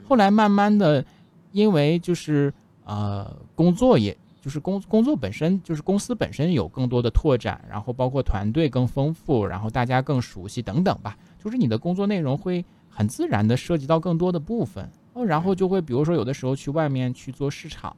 [0.07, 1.05] 后来慢慢的，
[1.53, 2.53] 因为就是
[2.85, 4.17] 呃工作也。
[4.43, 11.17] 就是工工作本身，就是公司本身有更多的拓展，然后包括团队更丰富，然后大家更熟悉等等吧。
[11.43, 17.97] 就是你的工作内容会很自然的涉及到更多的部分哦，然后就会比如说有的时候去外面去做市场，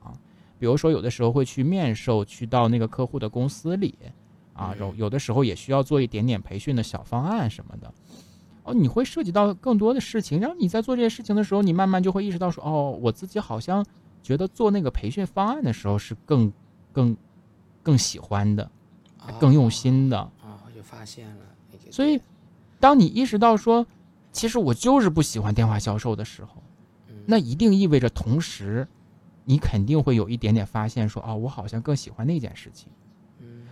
[0.59, 3.99] 比如说有的时候会去面授，去到那个客户的公司里，
[4.53, 7.93] 啊，有有的时候也需要做一点点培训的小方案什么的，
[8.63, 13.85] 哦，你会涉及到更多的事情，然后你在做这些事情的时候，你慢慢就会意识到说，哦，我自己好像。
[14.25, 16.51] 觉得做那个培训方案的时候是更、
[16.93, 17.15] 更、
[17.83, 18.71] 更喜欢的，
[19.39, 21.45] 更用心的啊，就发现了。
[21.91, 22.19] 所以，
[22.85, 23.87] 当你意识到说，
[24.31, 26.63] 其实我就是不喜欢电话销售的时候，
[27.25, 28.87] 那一定意味着同时，
[29.47, 32.91] 你肯定会有一点点发现说，哦，我好像更喜欢那件事情。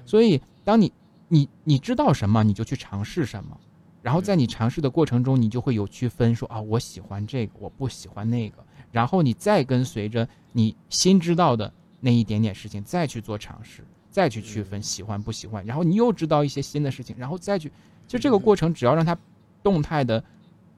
[0.07, 0.91] 所以，当你、
[1.29, 3.55] 你、你知道什么，你就去尝试什么，
[4.01, 8.65] 然后在你尝试的过程中，你就会有区分说，啊，我喜欢这个，我不喜欢那个。
[8.91, 15.63] 然后你再跟随着你新知道的那一点点事情，再去做尝试，再去区分喜欢不喜欢。
[15.67, 17.71] 然后你又知道一些新的事情，然后再去，
[18.07, 19.17] 就这个过程，只要让它
[19.63, 20.23] 动态的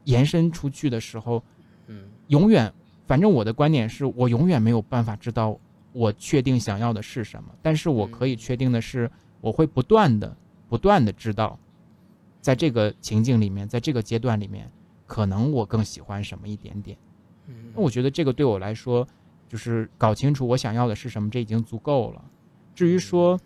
[0.05, 1.43] 延伸出去的时候，
[1.87, 2.73] 嗯，永远，
[3.07, 5.59] 反正我的观点是我永远没有办法知道
[5.93, 9.11] 我确定想要的是什么，但是我可以确定的是，
[9.41, 10.37] 我会不断的、
[10.69, 11.59] 不断的知道，
[12.41, 14.71] 在这个情境里面，在这个阶段里面，
[15.07, 16.97] 可能我更喜欢什么一点点。
[17.75, 19.07] 那我觉得这个对我来说，
[19.49, 22.25] 就是搞清楚我想要的是什么，这已经足够了。
[22.75, 23.39] 至于说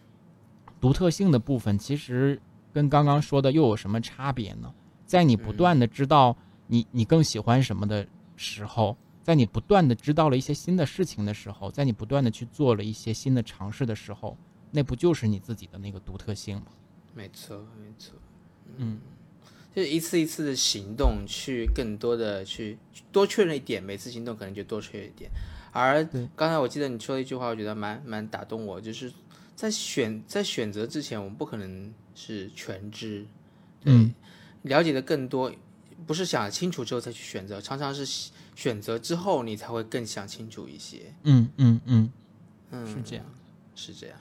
[0.80, 2.40] 独特性的部分，其实
[2.72, 4.72] 跟刚刚说的又有什么差别呢？
[5.06, 8.06] 在你不断的知道你你更喜欢什么的
[8.36, 14.36] 时候，在你不断的知道了一些新的事情的时候，在你不断的去做了一些新的尝试的时候，
[14.70, 16.66] 那不就是你自己的那个独特性吗？
[17.14, 18.14] 没错，没错，
[18.76, 19.00] 嗯。
[19.74, 22.76] 就一次一次的行动，去更多的去
[23.12, 25.30] 多确认一点，每次行动可能就多确认一点。
[25.70, 26.02] 而
[26.34, 29.12] 刚才我记得你说了一句话，我觉得蛮蛮打动我，就是
[29.54, 33.24] 在选在选择之前，我们不可能是全知，
[33.80, 34.10] 对，
[34.62, 35.52] 了解的更多，
[36.04, 38.04] 不是想清楚之后再去选择，常常是
[38.56, 41.14] 选择之后你才会更想清楚一些。
[41.22, 42.10] 嗯嗯嗯
[42.72, 43.24] 嗯，是这样，
[43.76, 44.16] 是这样。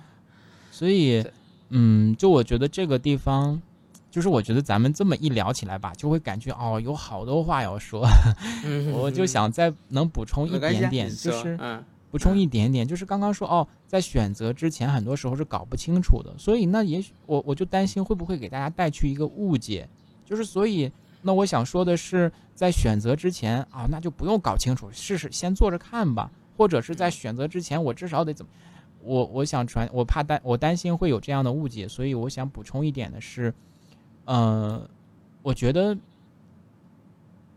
[0.71, 1.25] 所以，
[1.69, 3.59] 嗯，就我觉得这个地方。
[4.09, 8.07] 就是我觉得咱们这么一聊起来吧，就会感觉哦，有好多话要说，
[8.91, 11.59] 我就想再能补充一点点，就是
[12.09, 19.87] 补充一点点，就是刚刚说哦，在选择之前，很多时候是搞不清楚的，所以那也许我我就担心会不会给大家带去一个误解，
[20.23, 20.89] 就是所以
[21.21, 28.51] 那我想说的是，在选择之前啊，那就不用搞清楚，试试先做着看吧，或者是在选择之前，我至少得怎么，
[29.01, 33.53] 我我想传，我怕担我担心会有这样的误解，所以我想补充一点的是，
[34.23, 34.89] 呃，
[35.41, 35.97] 我觉得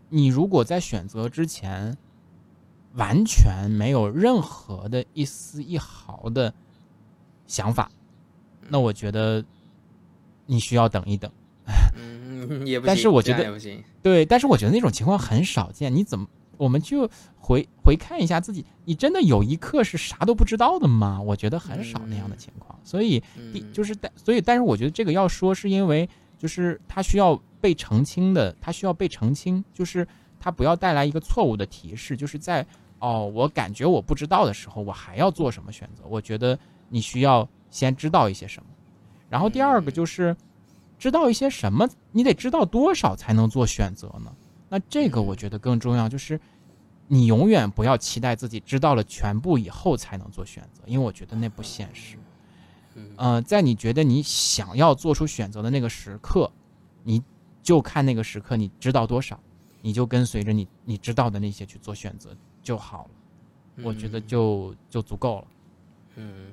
[0.09, 1.96] 你如果在选择之前。
[2.95, 6.53] 完全没有任何的一丝一毫的
[7.47, 7.91] 想法，
[8.68, 9.45] 那我觉得
[10.47, 11.30] 你需要等一等。
[11.97, 13.59] 嗯， 也不但是我觉得
[14.03, 15.95] 对，但是我觉得那种情况很少见。
[15.95, 16.26] 你怎么？
[16.57, 21.20] 我们就回回看一下自己，你真的有一刻是啥都不知道的吗？
[21.20, 22.78] 我觉得很少那样的情况。
[22.82, 23.22] 所以，
[23.53, 30.05] 第就是但所以，但是我觉得这个要说，是因为就是它需要被澄清的，它需要被澄清，就是。
[30.43, 32.66] 它不要带来一个错误的提示，就是在
[33.01, 36.05] 哦，我感觉我不知道的时候，我还要做什么选择？
[36.07, 38.68] 我觉得你需要先知道一些什么，
[39.28, 40.36] 然后第二个就是
[40.98, 44.32] 知道一些什么，你得知道多少才能做选择呢？
[44.68, 46.40] 那这个我觉得更重要，就是
[47.09, 52.16] 你永远不要期待自己知道了全部以后才能做选择，因为我觉得那不现实。
[53.16, 56.53] 嗯，在你觉得你想要做出选择的那个时刻，
[57.03, 57.22] 你
[57.62, 59.40] 就看那个时刻你知道多少。
[59.82, 65.47] 你就跟随着你你知道的那些去做选择就好了，我觉得就就足够了。
[66.17, 66.53] 嗯，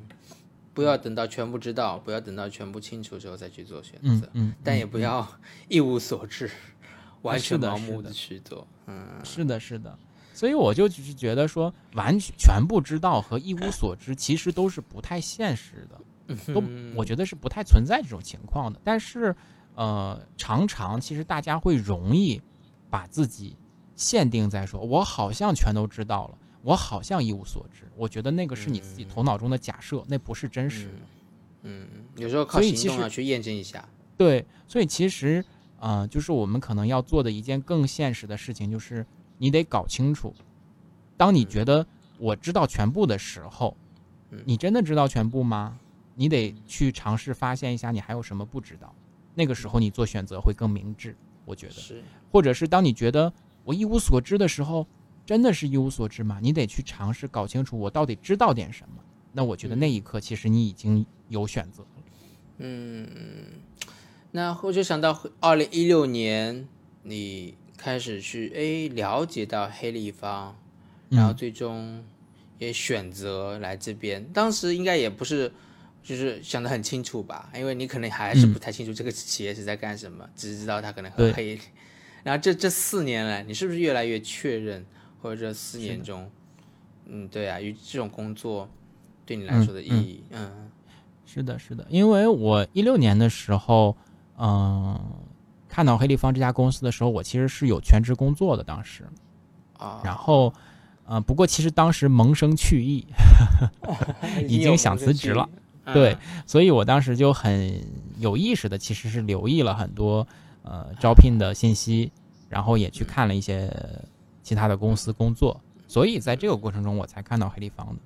[0.74, 4.30] 不要等到全部知道，不要等到全部清楚之后再去做选择。
[4.34, 5.28] 嗯，但也不要
[5.68, 6.50] 一无所知，
[7.24, 8.68] 完全盲目的去做。
[8.86, 9.98] 嗯，是的，是的。
[10.34, 16.64] 所以我就只是觉得说，完全全部知道和一无所知 其实都是不太现实的，都
[16.96, 18.80] 我觉得是不太存在这种情况的。
[18.84, 19.36] 但是，
[19.76, 22.42] 呃，常常其实大家会容易。
[22.90, 23.54] 把自己
[23.98, 27.84] 限定在说，我好像全都知道了，我好像一无所知。
[27.98, 30.94] 我觉得那个是你自己头脑中的假设，那不是真实的。
[31.64, 31.86] 嗯，
[32.16, 33.84] 有时候靠行动要去验证一下。
[34.16, 35.44] 对，所以其实，
[35.80, 39.06] 呃，就是我们可能要做的一件更现实的事情，就是
[39.38, 40.34] 你得搞清楚，
[41.18, 41.86] 当你觉得
[42.20, 43.76] 我知道全部的时候，
[44.46, 45.78] 你真的知道全部吗？
[46.14, 48.94] 你得去尝试发现一下，你还有什么不知道。
[49.36, 51.16] 那个时候你做选择会更明智。
[51.46, 53.32] 我觉得是，或者是当你觉得
[53.68, 54.88] 我一无所知的时候，
[55.26, 56.40] 真的是一无所知吗？
[56.42, 59.04] 你得去尝试搞清楚我到底知道点什么。
[59.34, 61.90] 那我觉得那一刻其实你已经有选择了。
[62.60, 63.06] 嗯，
[64.32, 66.66] 那我就想到二零一六年
[67.04, 70.56] 你开始去哎了解到黑立方，
[71.10, 72.02] 然后最终
[72.60, 74.26] 也选择来这边。
[74.32, 75.52] 当时应该也不是。
[76.04, 81.60] 就是想得很清楚吧，因为你可能还是不太清楚这个企业是在干什么，只知道它可能很黑。
[82.24, 84.86] 然后这这四年来，你是不是越来越确认，
[85.22, 86.30] 或者这四年中，
[87.06, 88.70] 嗯，对啊，与这种工作
[89.26, 90.70] 对你来说的意义，嗯，
[91.26, 93.96] 是的，是的，因为我一六年的时候，
[94.38, 95.00] 嗯，
[95.70, 99.04] 看到黑立方这家公司的时候，我其实是有全职工作的，当时，
[99.78, 100.54] 啊，然后，
[101.06, 103.06] 呃，不过其实当时萌生去意，
[104.48, 105.48] 已经想辞职了。
[105.94, 107.82] 对，所以我当时就很
[108.20, 110.28] 有意识的，其实是留意了很多
[110.70, 112.12] 呃招聘的信息，
[112.50, 113.74] 然后也去看了一些
[114.44, 118.02] 其他的公司工作，所以在这个过程中我才看到黑立方的。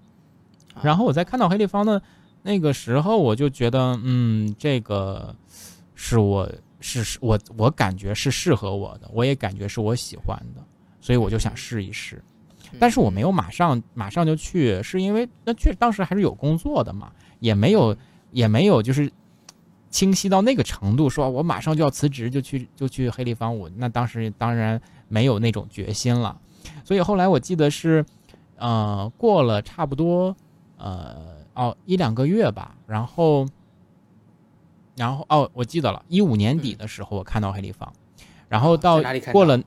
[0.81, 2.01] 然后我在看到黑立方的
[2.43, 5.35] 那个时候，我就觉得，嗯，这个
[5.95, 6.49] 是我
[6.79, 10.63] 是我我感觉是适合我的，我也感觉是我喜欢的，
[10.99, 12.23] 所以我就想试一试。
[12.79, 17.11] 但是我没有马上马上就去，是因为那确当时还是有工作的嘛。
[17.41, 17.97] 也没有，
[18.29, 19.11] 也没有，就是
[19.91, 23.55] 清晰到那个程度，说我马上就要辞职，就去就去黑立方。
[23.55, 26.39] 我那当时当然没有那种决心了，
[26.85, 28.03] 所以后来我记得是，
[28.55, 30.35] 呃，过了差不多，
[30.77, 33.45] 呃，哦一两个月吧，然后，
[34.95, 37.91] 然后哦，我记得了，一五年底的时候我看到黑立方，
[38.47, 39.01] 然后到
[39.33, 39.61] 过了，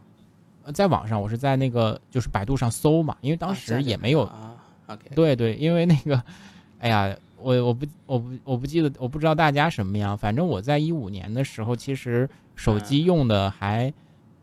[0.73, 4.57] 在网上，我是在那个就是百度上搜嘛，因为当时也没有啊
[5.15, 6.23] 对对，因为那个，
[6.79, 7.15] 哎呀。
[7.45, 13.93] 我我不我不我不记得我不知道大家什么样，反正我在一五年的时候，其实手机用的还，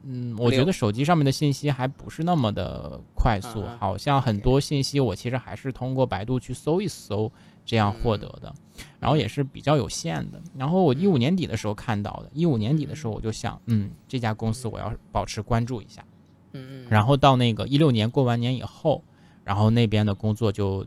[0.04, 7.32] 嗯，我觉得手机上面的信息还不是那么的快速，好像很多信息我其实还是通过百度去搜一搜
[7.66, 8.54] 这样获得的，
[9.00, 10.40] 然后也是比较有限的。
[10.56, 16.06] 然后我一五年底的时候看到的，一五年底的时候我就想，嗯，这家公司我要保持关注一下，
[16.54, 19.04] 嗯嗯，然后到那个一六年过完年以后，
[19.44, 20.86] 然后那边的工作就。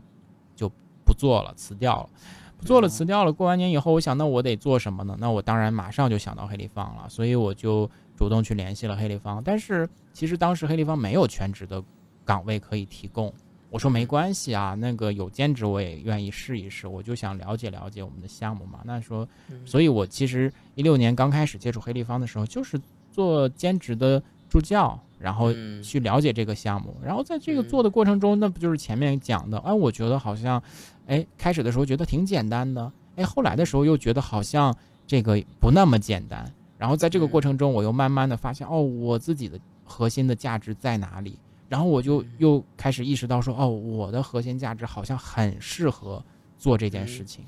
[1.15, 2.09] 不做了，辞掉了，
[2.57, 3.31] 不做了，辞掉了。
[3.31, 5.15] 过完年以后，我想，那我得做什么呢？
[5.17, 9.41] 那我当然马上就想到黑立方了，所以我就主动去联系了黑立方。
[9.41, 11.81] 但是其实当时黑立方没有全职的
[12.25, 13.33] 岗位可以提供，
[13.69, 18.79] 我说没关系啊，那个有兼职我也愿意试一试，我就想了解了解我们的项目嘛。
[18.83, 19.25] 那说，
[19.63, 22.77] 所以我其实一六年刚开始接触黑立方的时候，就是
[23.09, 26.95] 做兼职的助教，然后去了解这个项目。
[27.01, 29.57] 然后在这个做的过程中，那不就是前面讲的？
[29.59, 30.61] 哎，我觉得好像，
[31.07, 34.75] 哎，开始的时候觉得挺简单的，哎，后来的时候又觉得好像
[35.05, 36.51] 这个不那么简单。
[36.77, 41.39] 然后在这个过程中，我又慢慢的发现，哦，我自己的核心的价值在哪里？
[41.69, 46.23] 然后我就又开始意识到说，哦，我的核心价值好像很适合
[46.59, 47.43] 做这件事情，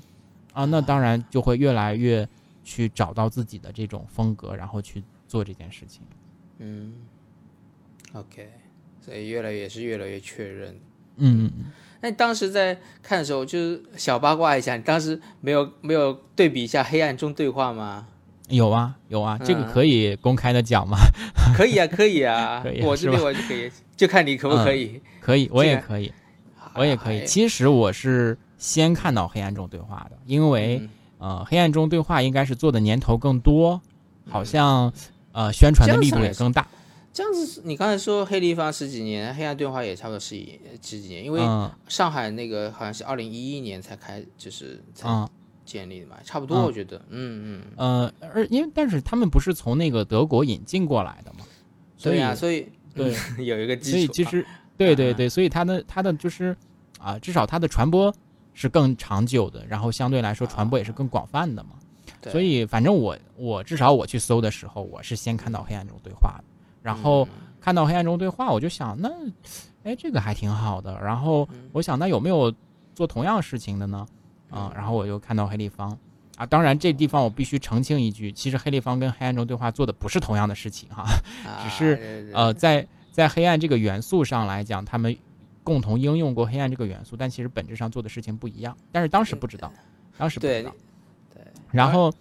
[0.52, 2.28] 啊，那当然就会越来越
[2.64, 6.02] 去找到自己的这种风格，然后去做这件事情。
[6.58, 6.94] 嗯
[8.14, 8.50] ，OK，
[9.00, 10.74] 所以越来越是越来越确认。
[11.18, 11.52] 嗯，
[12.00, 18.06] 那你当时在看的时候，就是小八卦一下，你当时没有没有对比一下《黑暗中对话》吗？
[18.48, 20.96] 有啊有啊，这个可以公开的讲吗？
[21.56, 23.70] 可以啊可以啊，可以， 我这边我就可以。
[23.96, 26.12] 就看你可不可以，可以，我也可以，
[26.74, 27.24] 我也可以。
[27.26, 30.80] 其实我是先看到《黑暗中对话》的，因为
[31.18, 33.80] 呃，《黑暗中对话》应该是做的年头更多，
[34.30, 34.92] 好像
[35.32, 36.66] 呃宣传的力度也更大。
[37.12, 41.40] 这样子，你刚才说黑立方十几年，《黑暗对话》也差不多十几十几年，因为
[41.88, 45.28] 上海那个好像是二零一一年才开，就是才
[45.64, 48.10] 建立的嘛，差不多我觉得，嗯嗯。
[48.20, 51.44] 呃，而因为但是他们不是从那个德国引进过来的嘛，
[51.96, 52.68] 所以啊所以。
[52.94, 53.96] 对， 有一个基础。
[53.96, 54.44] 所以其实，
[54.76, 56.56] 对对对，所以它的它的就是
[56.98, 58.12] 啊，至少它的传播
[58.54, 61.70] 是更长久的，然后相对来说传播也是更广泛的嘛。
[62.24, 66.44] 所以反正我我至少我去搜的时候，我是先看到黑暗这种对话的，
[66.82, 67.26] 然后
[67.60, 69.10] 看到黑暗中对话，我就想那，
[69.84, 70.98] 哎，这个还挺好的。
[71.00, 72.52] 然后我想那有没有
[72.94, 74.06] 做同样事情的呢？
[74.50, 75.96] 啊，然后我又看到黑立方
[76.36, 81.04] 啊，当然这地方我必须澄清一句，其实黑立方跟黑暗中对话做的不是同样的事情哈，
[81.62, 82.86] 只是呃在。
[83.10, 85.16] 在黑暗这个元素上来讲，他们
[85.64, 88.76] 共同应用过黑暗这个元素，但其实本质上做的事情不一样。
[88.92, 89.72] 但是当时不知道，
[90.16, 90.72] 当时不知道。
[91.34, 91.42] 对。
[91.72, 92.12] 然后，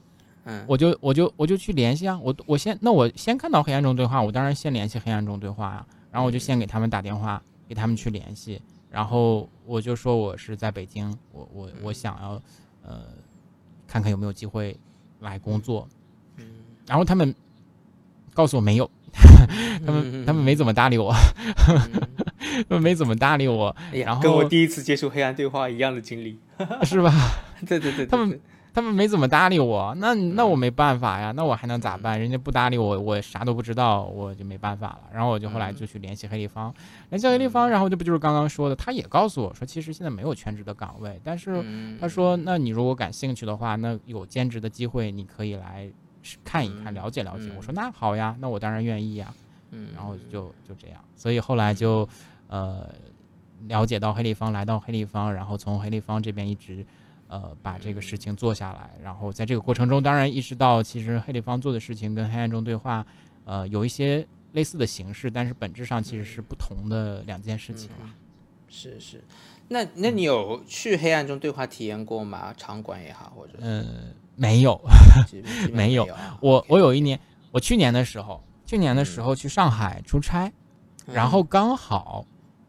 [0.48, 5.86] 嗯，我就我就我就去联系啊，我我先那我先看到黑暗中对话，我当然先联系黑暗中对话啊。
[6.10, 8.62] 然后我就先给他们打电话，给他们去联系。
[8.90, 12.42] 然后我就说我是在北京，我我我想要
[12.82, 13.02] 呃
[13.86, 14.76] 看看有没有机会
[15.20, 15.88] 来工作。
[16.38, 16.46] 嗯。
[16.88, 17.36] 然后他们
[18.34, 18.90] 告诉我没有。
[19.86, 21.12] 他们他们没怎么搭理我，
[22.70, 26.38] 他们没怎么搭理我，然后跟我第一次接触黑暗对话一样的经历，
[26.84, 27.12] 是吧？
[27.68, 28.40] 对对对，他们
[28.78, 32.20] 他们没怎么搭理我，那那我没办法呀，那我还能咋办？
[32.20, 35.00] 人家不搭理我，我啥都不知道，我就没办法了。
[35.12, 36.72] 然后我就后来就去联系黑立方，
[37.10, 38.76] 联系黑立方，然后这不就是刚刚说的？
[38.76, 41.66] 他也告诉我说，其实现在没有全职的岗位，但是
[42.00, 45.90] 他说，那你如果感兴趣的话，那有兼职的机会，你可以来。
[46.44, 47.50] 看一看，了解了解。
[47.58, 49.34] 我说那好呀，那我当然愿意呀。
[49.72, 52.08] 嗯，然后就就这样，所以后来就
[52.48, 52.88] 呃
[53.68, 56.86] 了解到黑立方，来到黑立方，然后从黑立方这边一直
[57.28, 58.92] 呃把这个事情做下来。
[59.04, 63.06] 然后在这个过程中，当然意识到其实黑立方做的事情跟黑暗中对话
[63.46, 68.10] 呃有一些类似的形式，但是本质上其实是不同的两件事情了。
[68.68, 69.24] 是是，
[69.68, 72.54] 那那你有去黑暗中对话体验过吗？
[72.58, 74.14] 场馆也好，或者嗯。
[74.40, 74.80] 没有，
[75.74, 76.08] 没有。
[76.42, 77.20] 我我有一年，
[77.50, 80.54] 我去年的时候，去年的时候去上海出差，
[81.08, 82.24] 然后刚好，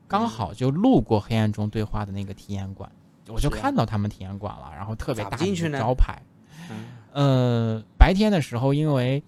[0.06, 2.90] 刚好就路过黑暗中对话的那个体验馆，
[3.28, 6.20] 我就看到他们体验馆了，然后特别大的招牌。
[7.12, 9.22] 呃，白天的时候因为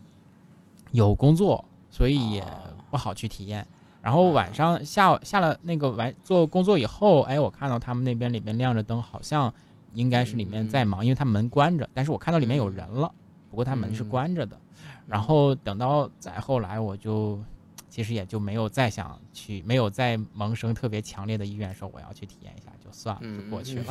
[0.91, 2.45] 有工作，所以也
[2.91, 3.67] 不好去体验。
[4.03, 9.53] 然后晚上下下了那个完做工作以后，哎，我看到他们那边里面亮着灯，好像。
[9.93, 13.13] 应该是里面在忙，因为他门关着，但是我看到里面有人了，
[13.51, 14.57] 不过他门是关着的。
[15.05, 17.43] 然后等到再后来，我就
[17.89, 23.85] 其实也就没有再想去，没有再萌生特别强烈的意愿说我要去体验一下，就算了，就过去了。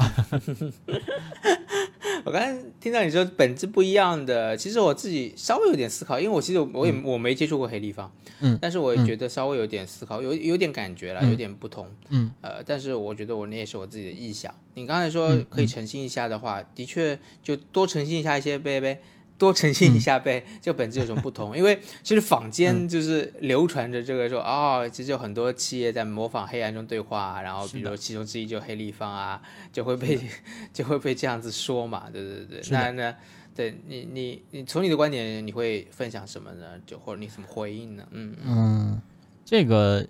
[2.26, 14.54] 我刚才听到你说本质不一样的，其实我自己稍微有点思考，因为我其实我也我没接触过黑立方，嗯，但是我也觉得稍微有点思考，有有点感觉了，有点不同，嗯，呃，但是我觉得我那也是我自己的臆想。
[14.74, 19.02] 你刚才说可以澄清一下的话，的确就多澄清一下一些呗呗。
[19.40, 21.58] 多澄清一下呗，这本质有什么不同？
[21.58, 30.20] 因为其实坊间就是流传着这个说，哦，其实有很多企业在模仿黑暗中对话，然后比如其中之一就黑立方啊，就会被
[30.74, 32.62] 就会被这样子说嘛，对对对。
[32.70, 33.16] 那那
[33.56, 36.66] 对你你你从你的观点，你会分享什么呢？
[36.86, 38.04] 就或者你怎么回应呢？
[38.12, 39.02] 嗯嗯，
[39.46, 40.06] 这个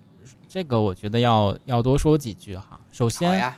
[0.48, 2.80] 这个我觉得要要多说几句哈。
[2.90, 3.54] 首先，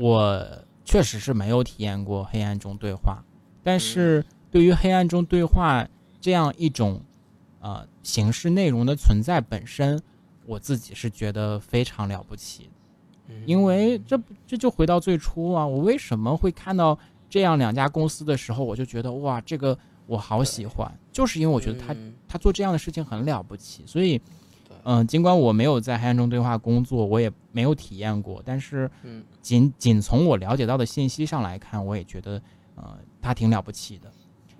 [0.00, 0.44] 我
[0.84, 3.22] 确实是没有体验过黑暗中对话，
[3.62, 4.24] 但是。
[4.54, 5.84] 对于黑暗中对话
[6.20, 7.02] 这样一种，
[7.58, 10.00] 呃，形式内容的存在本身，
[10.46, 12.70] 我自己是觉得非常了不起，
[13.46, 16.96] 因为这这就回到最初啊，我为什么会看到
[17.28, 19.76] 这样两家公司的时候，我就觉得哇，这个
[20.06, 21.96] 我好喜欢，就是因为我觉得他
[22.28, 24.20] 他做这样的事情很了不起，所以，
[24.84, 28.88] 嗯，尽管我没有在黑暗中对话工作，我也没有体验过，但是，
[29.42, 32.40] 仅仅从我了解到的信息上来看，我也觉得，
[32.76, 34.08] 呃，他挺了不起的。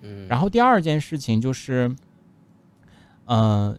[0.05, 1.97] 嗯，然后第二件事情就是，
[3.25, 3.77] 呃，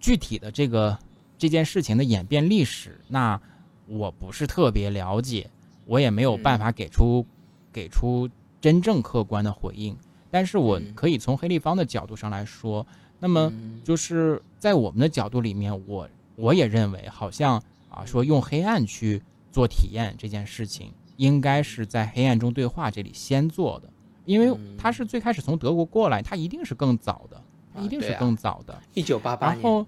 [0.00, 0.98] 具体的这个
[1.36, 3.38] 这件事情的演变历史，那
[3.86, 5.50] 我不是特别了解，
[5.84, 7.26] 我也没有办法给出
[7.70, 8.28] 给出
[8.62, 9.94] 真正客观的回应。
[10.30, 12.84] 但是我可以从黑立方的角度上来说，
[13.20, 13.52] 那么
[13.84, 23.90] 就是在我们的角度里面，我我也认为，好像啊，说用黑暗去做体验这件事情，应该是在黑暗中对话这里先做的。
[24.24, 27.40] 因为他是最开始从德国过来，他一定是更早的，
[27.74, 29.86] 他一定是更早的，一九八八年，然后，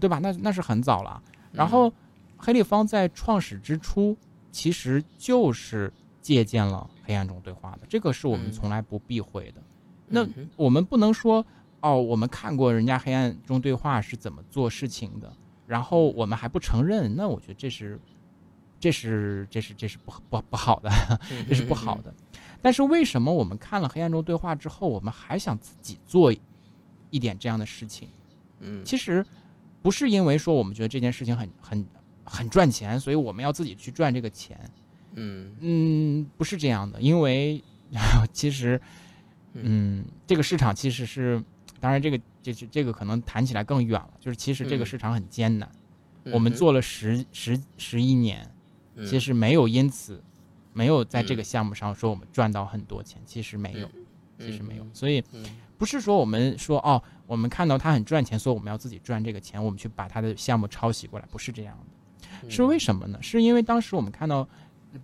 [0.00, 0.18] 对吧？
[0.18, 1.22] 那那是很早了。
[1.52, 1.92] 然后，
[2.36, 4.16] 黑立方在创始之初，
[4.52, 9.62] 其实就是借鉴了黑暗中对话的，这个是我们从来不避讳的。
[10.06, 10.26] 那
[10.56, 11.44] 我们不能说
[11.80, 15.32] 哦，我们看过人家黑暗中对话是怎么做事情的，
[15.66, 17.98] 然后我们还不承认，那我觉得这是，
[18.78, 20.90] 这是，这是，这是不不不好的，
[21.48, 22.14] 这是不好的。
[22.60, 26.32] 但是为什么我们看了《黑暗中对话》之后，我们还想自己做
[27.10, 28.08] 一点这样的事情？
[28.60, 29.24] 嗯，其实
[29.80, 31.86] 不是因为说我们觉得这件事情很很
[32.24, 34.58] 很赚钱，所以我们要自己去赚这个钱。
[35.14, 37.62] 嗯嗯，不是这样的，因为
[38.32, 38.80] 其实
[39.54, 41.42] 嗯，这个市场其实是，
[41.80, 45.70] 当然这个这这这个可能谈起来更远了，就是其实这个市场很艰难。
[46.32, 48.46] 我们做了十十十一年，
[49.06, 50.22] 其实没有因此。
[50.72, 53.88] 没有在这个项目上说我们赚到很多钱，其实没有，
[54.38, 55.22] 其实没有，所以
[55.76, 61.76] 不是说我们说哦，我们看到他很赚钱，所以我们要自己赚这个钱，我们去把他的项目抄袭过来，不是这样
[62.42, 63.18] 的，是为什么呢？
[63.22, 64.48] 是因为当时我们看到，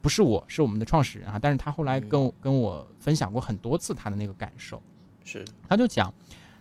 [0.00, 4.82] 不是我是我们的创始人啊，但是他后来跟我跟我分享过很多次他的那个感受，
[5.24, 5.44] 是。
[5.68, 6.12] 他就讲，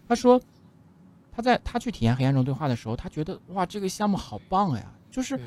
[0.07, 0.41] 他说
[1.31, 5.39] 他在他去体验黑暗中对话的时候，他觉得哇，这个项目好棒呀，就是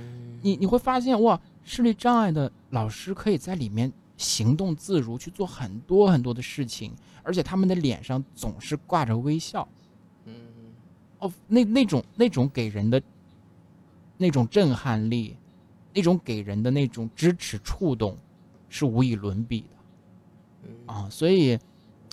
[0.43, 1.41] 你你会发现哇。
[1.67, 6.95] 视力障碍的老师可以在里面行动自如，去做很多很多的事情，
[7.25, 9.67] 而且他们的脸上总是挂着微笑。
[10.27, 10.33] 嗯，
[11.19, 13.03] 哦，那那种那种给人的
[14.17, 15.37] 那种震撼力，
[15.93, 18.17] 那种给人的那种支持触动，
[18.69, 20.93] 是无以伦比的。
[20.93, 21.59] 啊，所以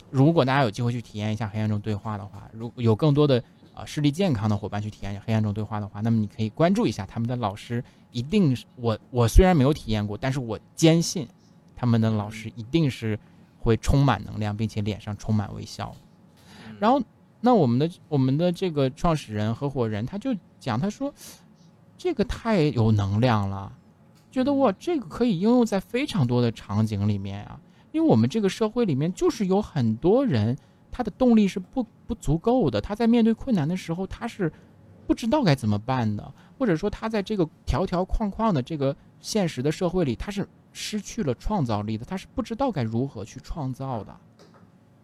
[0.09, 3.41] 如果大家有机会去体验一下黑暗中对话的话，如有更多的
[3.75, 7.83] 啊视力健康的伙伴去体验黑暗中对话的话，那么你可以关注一下他们的老师。
[8.13, 11.27] 一定是我，我虽然没有体验过，但是我坚信，
[11.75, 13.19] 他们的老师一定是
[13.59, 15.93] 会充满能量，并且脸上充满微笑。
[16.79, 17.01] 然后，
[17.41, 21.13] 那我们的我们的这个创始人合伙人他就讲，他说，
[21.97, 23.71] 这个太有能量了，
[24.31, 27.59] 觉得哇，这个可以应用在非常多的场景里面啊。
[27.91, 30.57] 因为我们这个社会里面就是有很多人，
[30.91, 34.51] 他的动力是不不足够的，他在面对困难的时候，他是
[35.05, 36.33] 不知道该怎么办的。
[36.63, 44.15] 或者说，他在这个条条框框的这个现实的社会里，他是失去了创造力的，他是不知道该如何去创造的。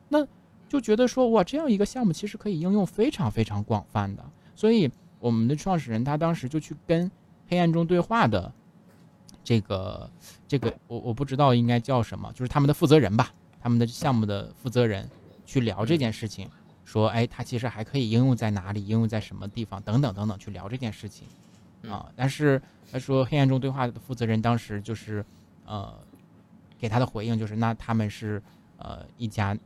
[0.07, 0.25] 那
[0.69, 4.23] 就觉得说，哇，这样一个项目其实可以应用非常非常广泛的。
[4.55, 4.89] 所以，
[5.19, 7.11] 我们的创始人他当时就去跟
[7.49, 8.49] 黑暗中对话的
[9.43, 10.09] 这个
[10.47, 15.09] 这个，我我不知道应该叫什么，就是他们的负责人吧，他们的项目的负责人
[15.45, 16.49] 去聊这件事情。
[16.85, 18.81] 说，哎，它其实还可以应用在哪里？
[18.81, 19.79] 应用在什么地方？
[19.83, 21.27] 等等等等，去聊这件事情，
[21.87, 22.11] 啊。
[22.15, 22.61] 但是
[22.91, 25.23] 他说，黑暗中对话的负责人当时就是，
[25.65, 25.93] 呃，
[26.77, 28.41] 给他的回应就是，那他们是
[28.77, 29.57] 呃一家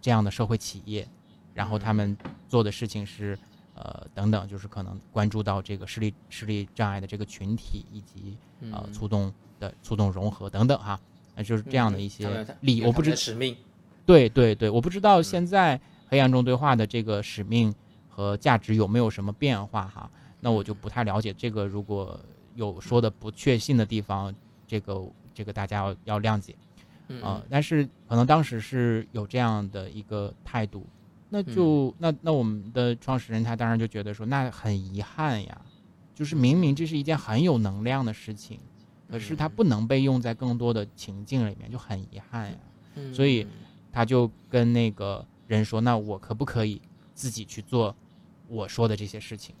[0.00, 1.06] 这样的社会企业，
[1.54, 2.16] 然后他们
[2.48, 3.38] 做的事情是，
[3.74, 8.36] 呃，等等，就是可能关注到这个视力视力障碍的这个群体，以及
[8.72, 11.00] 呃促动的促动融合等等哈，
[11.34, 13.56] 那就是这样的一些理，我不知使命，
[14.04, 15.80] 对对对，我不知道现在。
[16.10, 17.74] 黑暗中对话的这个使命
[18.08, 20.10] 和价值有没有什么变化哈？
[20.40, 21.66] 那我就不太了解这个。
[21.66, 22.18] 如果
[22.54, 24.34] 有说的不确信的地方，
[24.66, 26.54] 这个这个大家要要谅解
[27.22, 27.42] 啊。
[27.48, 30.86] 但是可能当时是有这样的一个态度，
[31.28, 35.60] 那就那那我们的创始人他当然就觉得说，那很遗憾呀，
[36.14, 38.58] 就是明明这是一件很有能量的事情，
[39.10, 42.58] 可是它不能被用在更多的情境里面，就很遗憾呀。
[43.12, 43.46] 所以
[43.92, 45.26] 他就跟那个。
[45.48, 46.78] 人说：“那我可不可以
[47.14, 47.96] 自己去做
[48.48, 49.54] 我说的这些事情？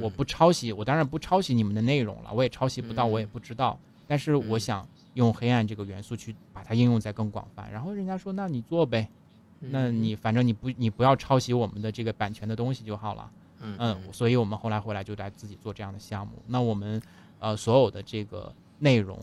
[0.00, 3.78] 我不抄袭，我当然不抄袭你们的内容了，我也抄袭不到，我也不知道。
[4.06, 7.70] 但是我想用黑暗这个元素去把它应用在更广泛。
[7.70, 9.08] 然后人家说：那你做呗，
[9.60, 13.30] 那你反正你不你不要抄袭我们的这个版权的东西就好了。
[13.60, 16.34] 嗯，所以我们后来回来就来自己做这样的项目。
[16.46, 17.02] 那我们
[17.40, 19.18] 呃，所有的这个内容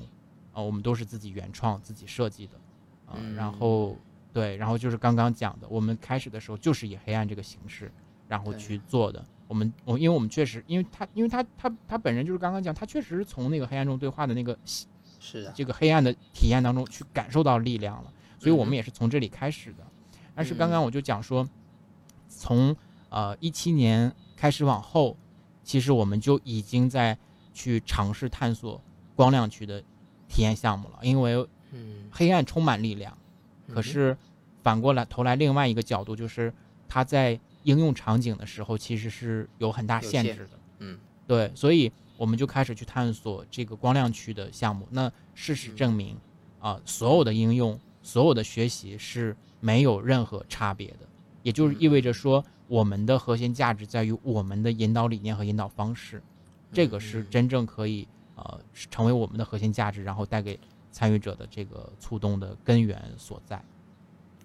[0.53, 2.53] 啊、我们都是自己原创、自己设计的
[3.07, 3.97] 啊、嗯然后
[4.31, 7.91] 对，然后就是刚刚讲的，我们开始的时候就是以黑暗这个形式，
[8.27, 9.25] 然后去做的。
[9.47, 14.57] 我们我因为我们确实，因为他因为他他他本人就是刚刚讲，他确实是从那个黑暗中对话的那个
[15.19, 19.85] 是的，这个黑暗的体验当中去感受到力量了，所以我们也是从这里开始的。
[20.33, 21.47] 但是刚刚我就讲说，
[22.27, 22.75] 从
[23.09, 25.15] 呃一七年开始往后，
[25.63, 27.17] 其实我们就已经在
[27.53, 28.81] 去尝试探索
[29.15, 29.81] 光亮区的
[30.27, 33.17] 体验项目了，因为嗯，黑暗充满力量，
[33.67, 34.17] 可嗯是
[34.61, 36.53] 反过来投来另外一个角度就是
[36.87, 40.59] 他在应用场景的时候其实是有很大限限制的。
[40.79, 40.97] 嗯
[41.27, 44.87] 对，所以我们就开始去探索这个光亮区的项目。
[44.91, 46.15] 那事实证明，
[46.59, 50.99] 啊、所有的应用、所有的学习是没有任何差别的，
[51.41, 56.21] 也就是意味着说，我们的核心价值在于我们的引导理念和引导方式，
[56.71, 58.59] 这个是嗯真正可以呃
[58.91, 60.59] 成为我们的核心价值，然后带给
[60.91, 63.59] 参与者的这个触动的根源所在。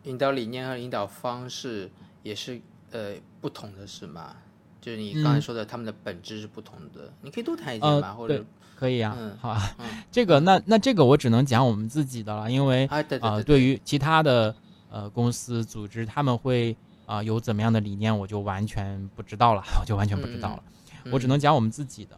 [0.04, 1.90] 引导理念和引导方式
[2.22, 2.58] 也是
[2.90, 4.36] 呃不同的，是吗？
[4.80, 7.12] 就是你刚才嗯说的，他们的本质是不同的。
[7.22, 8.14] 你可以多谈一呃点吗？
[8.14, 8.44] 或者
[8.76, 14.54] 可以啊，嗯好啊，嗯 这个那那这个我只能讲我们自己的了，因为啊，对于其他的
[14.90, 20.62] 呃公司组织，他们会啊、有怎么样的理念，我就完全不知道了， 我就完全不知道了。
[21.10, 22.16] 我只嗯能讲我们自己的。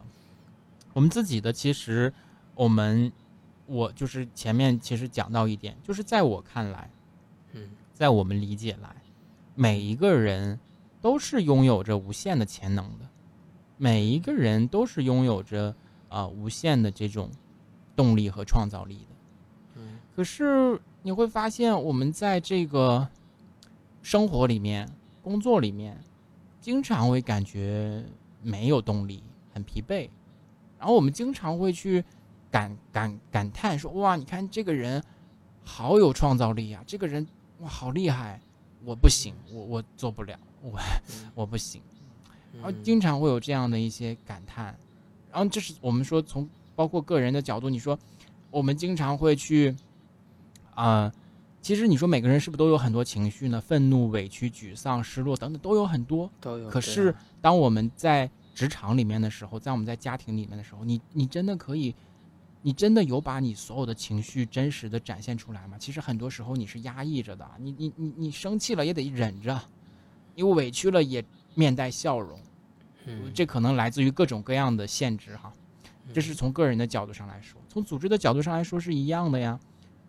[0.93, 2.13] 我们自己的其实，
[2.53, 3.11] 我们
[3.65, 6.89] 我就是前面其实讲到一点，就是在我看来，
[7.53, 8.95] 嗯在我们理解来，
[9.55, 10.59] 每一个人
[11.01, 13.07] 都是拥有着无限的潜能的，
[13.77, 15.75] 每一个人都是拥有着
[16.09, 17.29] 啊、无限的这种
[17.95, 19.15] 动力和创造力的。
[19.75, 23.07] 嗯可是你会发现，我们在这个
[24.01, 24.87] 生活里面、
[25.21, 25.99] 工作里面，
[26.61, 28.03] 经常会感觉
[28.41, 30.09] 没有动力，很疲惫。
[30.77, 32.03] 然后我们经常会去
[32.51, 35.03] 感感感叹说：“哇，你看这个人
[35.63, 37.27] 好有创造力啊，这个人
[37.59, 38.39] 哇好厉害，
[38.85, 40.79] 我不行，我我做不了，我
[41.35, 41.81] 我不行。”
[42.53, 44.77] 然后嗯经常会有这样的一些感叹，
[45.31, 47.97] 然后这是我们说从包括个人的角度，你说
[48.51, 49.75] 我们经常会去，
[50.75, 51.11] 啊、
[51.61, 53.59] 其实你说每个人是不是都有很多情绪呢？
[53.59, 56.29] 愤怒、委屈、沮丧、失落等等都有很多。
[56.39, 56.69] 都有。
[56.69, 61.95] 可是啊当我们在职场里面的时候，在我们在家庭里面的时候，你你真的可以，
[62.63, 65.77] 你真的有把你所有的情绪真实的展现出来吗？
[65.77, 69.61] 其实很多时候你是压抑着的，你你你你生气了也得忍着，
[70.33, 72.39] 你委屈了也面带笑容。
[73.05, 75.51] 嗯这可能来自于各种各样的限制哈，
[76.13, 79.59] 这是从个人的角度上来说，从组织的角度上来说是一样的呀。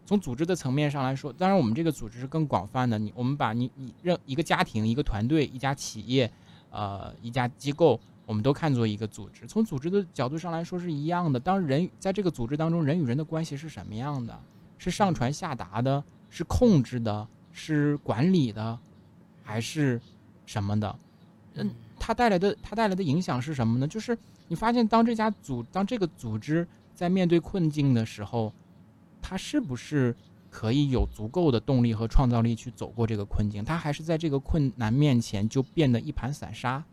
[0.06, 2.98] 从组织的层面上来说，当然我们这个组织是更广泛的。
[2.98, 6.30] 你我们把你你任一个家庭、一个团队、一家企业，
[6.68, 9.46] 呃，一家机构，我们都看作一个组织。
[9.46, 11.38] 从组织的角度上来说是一样的。
[11.38, 14.38] 当人在这个组织当中，人与人的关系是什么样的？
[14.78, 16.02] 是上传下达的？
[16.30, 17.26] 是控制的？
[17.52, 18.78] 是管理的？
[19.42, 20.00] 还是
[20.46, 20.98] 什么的？
[21.54, 23.86] 嗯，它带来的它带来的影响是什么呢？
[23.86, 24.18] 就是
[24.48, 28.52] 你发现，当这家组当这个组织在面对困境的时候，
[29.22, 30.14] 它是不是
[30.50, 33.64] 可以有足够的动力和创造力去走过这个困境？
[33.64, 36.84] 它还是在这个困难面前就变得一盘散沙，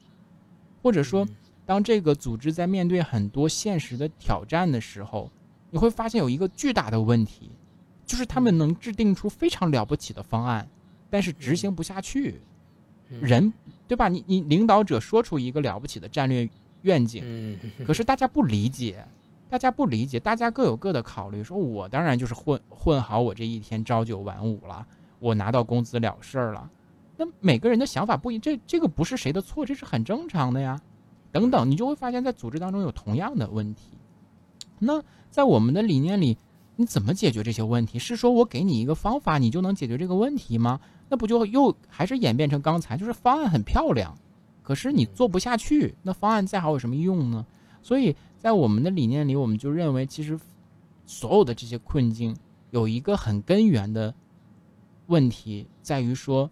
[0.81, 1.27] 或者说，
[1.65, 5.31] 当这个组织在面对很多现实的挑战的时候，
[5.69, 7.51] 你会发现有一个巨大的问题，
[8.05, 10.67] 就是他们能制定出非常了不起的方案，
[11.09, 12.41] 但是执行不下去。
[13.13, 13.51] 嗯人
[13.89, 14.07] 对吧？
[14.07, 16.49] 你你领导者说出一个了不起的战略
[16.83, 19.05] 愿景，嗯可是大家不理解，
[19.49, 21.43] 大家不理解，大家各有各的考虑。
[21.43, 24.87] 说我当然就是混混好我这一天朝九晚五了，
[25.19, 26.69] 我拿到工资了事儿了。
[27.21, 30.81] 那每个人的想法不一，这这个不是谁的错，这是很正常的呀。
[31.31, 33.91] 等等，你就会发现在组织当中有同样的问题。
[34.79, 36.39] 那在我们的理念里，
[36.77, 37.99] 你怎么解决这些问题？
[37.99, 40.79] 是说我给你一个方法，你就能解决这个问题吗？
[41.09, 44.17] 那不就又还是演变成刚才，就是方案很漂亮，
[44.63, 47.45] 可是你做不下去，那方案再好有什么用呢？
[47.83, 50.39] 所以在我们的理念里，我们就认为，其实
[51.05, 52.35] 所有的这些困境
[52.71, 54.15] 有一个很根源的
[55.05, 56.49] 问题，在于说，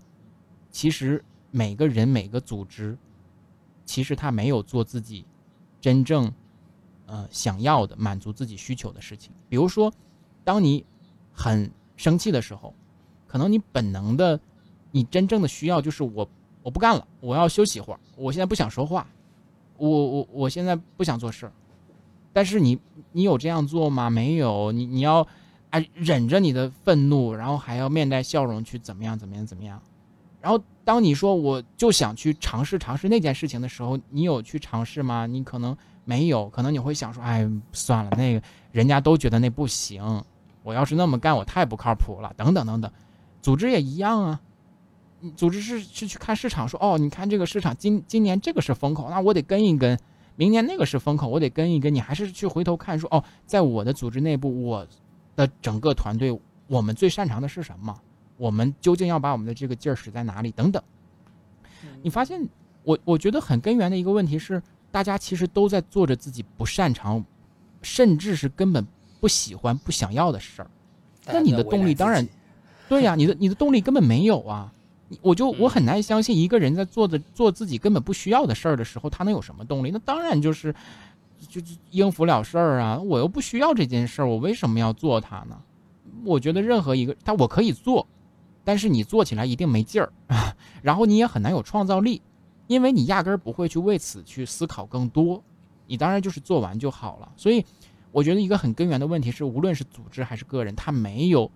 [0.71, 2.97] 其实每个人、每个组织，
[3.85, 5.25] 其实他没有做自己
[5.81, 6.31] 真正
[7.05, 9.31] 呃想要的、满足自己需求的事情。
[9.47, 9.91] 比如说，
[10.43, 10.85] 当你
[11.31, 12.73] 很生气的时候，
[13.27, 14.39] 可能你本能的，
[14.91, 16.29] 你真正的需要就是我
[16.61, 19.07] 我不干了，我要休息一会儿，我现在不想说话，
[19.77, 21.51] 我我我现在不想做事。
[22.31, 22.79] 但是你
[23.11, 24.07] 你有这样做吗？
[24.09, 25.27] 没有，你你要
[25.71, 29.81] 哎忍着你的愤怒，然后还要面带笑容去怎么样怎么样怎么样。
[30.41, 35.25] 然后当你说我就想去尝试尝试那件事情的时候，你有去尝试吗？
[35.25, 35.75] 你可能
[36.05, 40.23] 没有，可能你会想说，哎，算了，那个人家都觉得那不行，
[40.63, 42.91] 我要是那么干，我太不靠谱了，等等等等。
[43.41, 44.39] 组织也一样啊，
[45.35, 49.95] 组织是是去看市场，说哦，你看这个市场今今年这个是风口，那我得跟一跟；
[50.35, 51.93] 明年那个是风口，我得跟一跟。
[51.93, 54.87] 你还是去回头看说，哦，在我的组织内部，我
[55.35, 56.37] 的整个团队，
[56.67, 57.97] 我们最擅长的是什么？
[58.39, 60.49] 我们究竟要把我们的这个劲儿使在哪里？
[60.51, 60.81] 等等。
[62.01, 62.41] 你发现，
[62.81, 64.59] 我我觉得很根源的一个问题是。
[64.91, 67.23] 大家其实都在做着自己不擅长，
[67.83, 68.83] 甚至是根本
[69.19, 70.71] 不喜欢、不想要的事儿。
[71.27, 72.27] 那你的动力当然，
[72.89, 74.73] 对呀，你的你的动力根本没有啊！
[75.21, 79.91] 我就我很难相信一个人在做的做自己根本不需要的事儿的时候，他能有什么动力？
[79.91, 80.73] 那当然就是
[81.47, 81.61] 就
[81.91, 82.97] 应付了事儿啊！
[82.97, 85.55] 我又不需要这件事儿，我为什么要做它呢？
[86.25, 88.07] 我觉得任何一个他我可以做，
[88.69, 90.13] 但是你做起来一定没劲儿，
[90.83, 92.21] 然后你也很难有创造力。
[92.67, 95.43] 因为你压根儿不会去为此去思考更多，
[95.87, 97.31] 你当然就是做完就好了。
[97.35, 97.65] 所以，
[98.11, 101.49] 我觉得一个很根源的问题是，无论是组织还是个人，他没有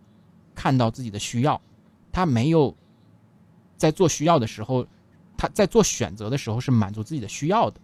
[0.55, 1.61] 看到自己的需要，
[2.11, 2.75] 他没有
[3.77, 4.87] 在做需要的时候，
[5.37, 7.79] 他在做选择的时候是满足自己的需要的，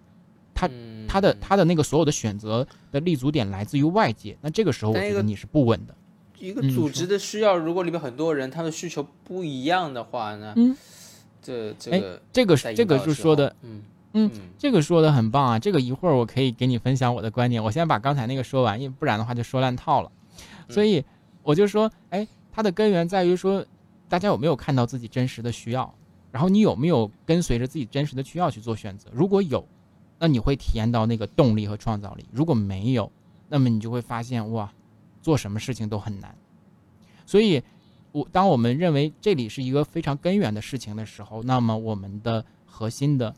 [0.56, 0.68] 他
[1.08, 5.96] 他的他的那个所有的选择的立足点来自于外界，那这个时候我觉得你是不稳的。
[6.40, 10.56] 一个组织的需要，如果里面很多人他的需求不一样的话呢？
[11.42, 13.82] 这这个这个是这个是说的，嗯
[14.14, 15.60] 嗯，这个说的很棒啊！
[15.60, 17.64] 这个一会儿我可以给你分享我的观点。
[17.64, 20.12] 我先把刚才那个说完，因为不然的话就说烂套了。
[20.68, 21.04] 所以
[21.44, 23.66] 我就说，哎，它的根源在于说，
[24.08, 25.94] 大家有没有看到自己真实的需要？
[26.32, 29.10] 然后你有没有跟随着自己真实的需要去做选择？
[29.12, 29.66] 如果有，
[30.20, 33.12] 那你会体验到那个动力和创造力；如果没有，
[33.48, 34.72] 那么你就会发现，哇，
[35.22, 36.36] 做什么事情都很难。
[37.26, 37.64] 所以。
[38.12, 43.36] 我当我们认为这里是一个非常根源的事情的时候，那么我们的核心的、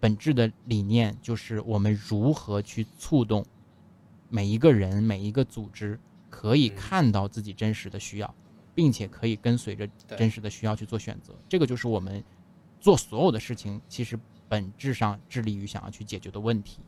[0.00, 3.44] 本质的理念就是我们如何去触动
[4.30, 6.00] 每一个人、每一个组织
[6.30, 8.34] 可以看到自己真实的需要，
[8.74, 11.34] 并且可以跟随着真实的需要去做选择。
[11.46, 12.24] 这个就是我们
[12.80, 16.78] 做所有的事情其实本质上致力于想要去解决的问题。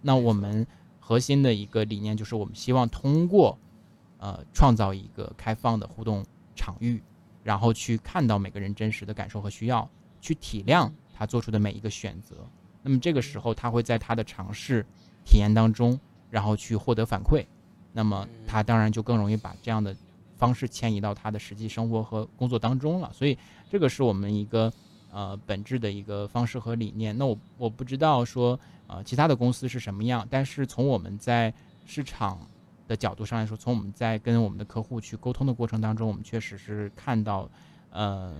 [0.00, 0.64] 那我们
[1.00, 3.58] 核心的一个理念就是，我们希望通过
[4.20, 6.24] 呃创造一个开放的互动。
[6.56, 7.02] 场域，
[7.42, 9.88] 然后去看到每个人真实的感受和需要，
[10.20, 12.36] 去体谅他做出的每一个选择。
[12.82, 14.84] 那么这个时候，他会在他的尝试
[15.24, 15.98] 体验当中，
[16.28, 17.46] 然后去获得反馈。
[17.94, 19.96] 那么他当然就更容易把这样的
[20.36, 23.10] 方式迁移到他的实际生活和工作当中了。
[23.14, 23.38] 所以
[23.70, 24.70] 这个是我们一个
[25.10, 27.16] 呃本质的一个方式和理念。
[27.16, 31.54] 那我我不知道说呃其他的公司是什么样，但是从我们在
[31.86, 32.46] 市场。
[32.90, 37.48] 的角度上来说，从我们在跟我们的客户去沟通的过程当中，我们确实是看到，
[37.92, 38.34] 嗯，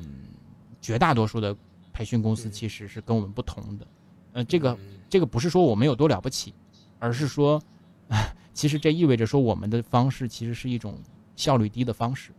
[0.81, 1.57] 绝大多数的
[1.93, 3.87] 培训公司其实是跟我们不同的。
[4.33, 4.77] 呃，这个
[5.09, 6.53] 这个不是说我们有多了不起，
[6.99, 7.63] 而是说，
[8.53, 10.99] 其实这意味着说我们的方式其实是一种
[11.37, 12.33] 效率低的方式，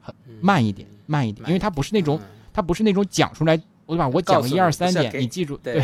[0.00, 2.20] 很慢一点，慢一点，因为它不是那种
[2.52, 5.82] 它不是那种讲出来，我把我讲个一二三点，你记住，对，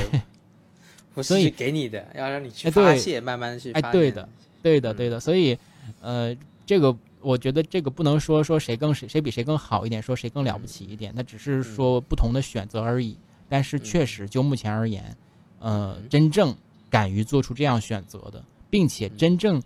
[1.24, 4.28] 所以给你的要让你去发泄，慢慢的去，哎，对的，
[4.62, 5.58] 对的，对的，所以。
[6.00, 13.16] 呃，这个我觉得这个不能说说谁更谁谁比谁更好一点，说谁更了不起一点，那只是说不同的选择而已。
[13.48, 15.16] 但是确实就目前而言，
[15.58, 16.56] 呃，真正
[16.88, 19.62] 敢于做出这样选择的，并且真正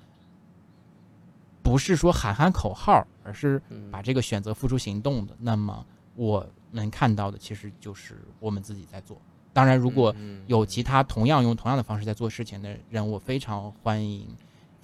[1.62, 9.16] 不是说喊喊口号，而是把这个选择付出行动的，那么我能看到的其实就是我们自己在做。
[9.52, 10.14] 当然，如果
[10.48, 14.26] 有其他同样用同样的方式在做事情的人，我非常欢迎。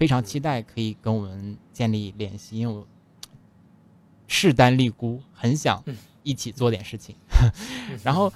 [0.02, 2.84] 非常期待可以跟我们建立联系，因为我
[4.26, 5.80] 势单力孤，很想
[6.24, 7.14] 一起做点事情。
[8.02, 8.32] 然后，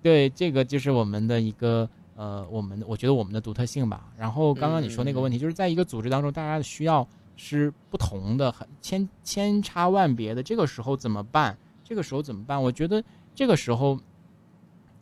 [0.00, 1.86] 对这个就是我们的一个
[2.16, 4.10] 呃，我们我觉得我们的独特性吧。
[4.16, 7.06] 然后刚刚你说那个问题，就是在一个组织当中，大家的需要
[7.36, 10.42] 是不同的，很千千差万别的。
[10.42, 11.54] 这个时候怎么办？
[11.84, 12.62] 这个时候怎么办？
[12.62, 14.00] 我觉得这个时候，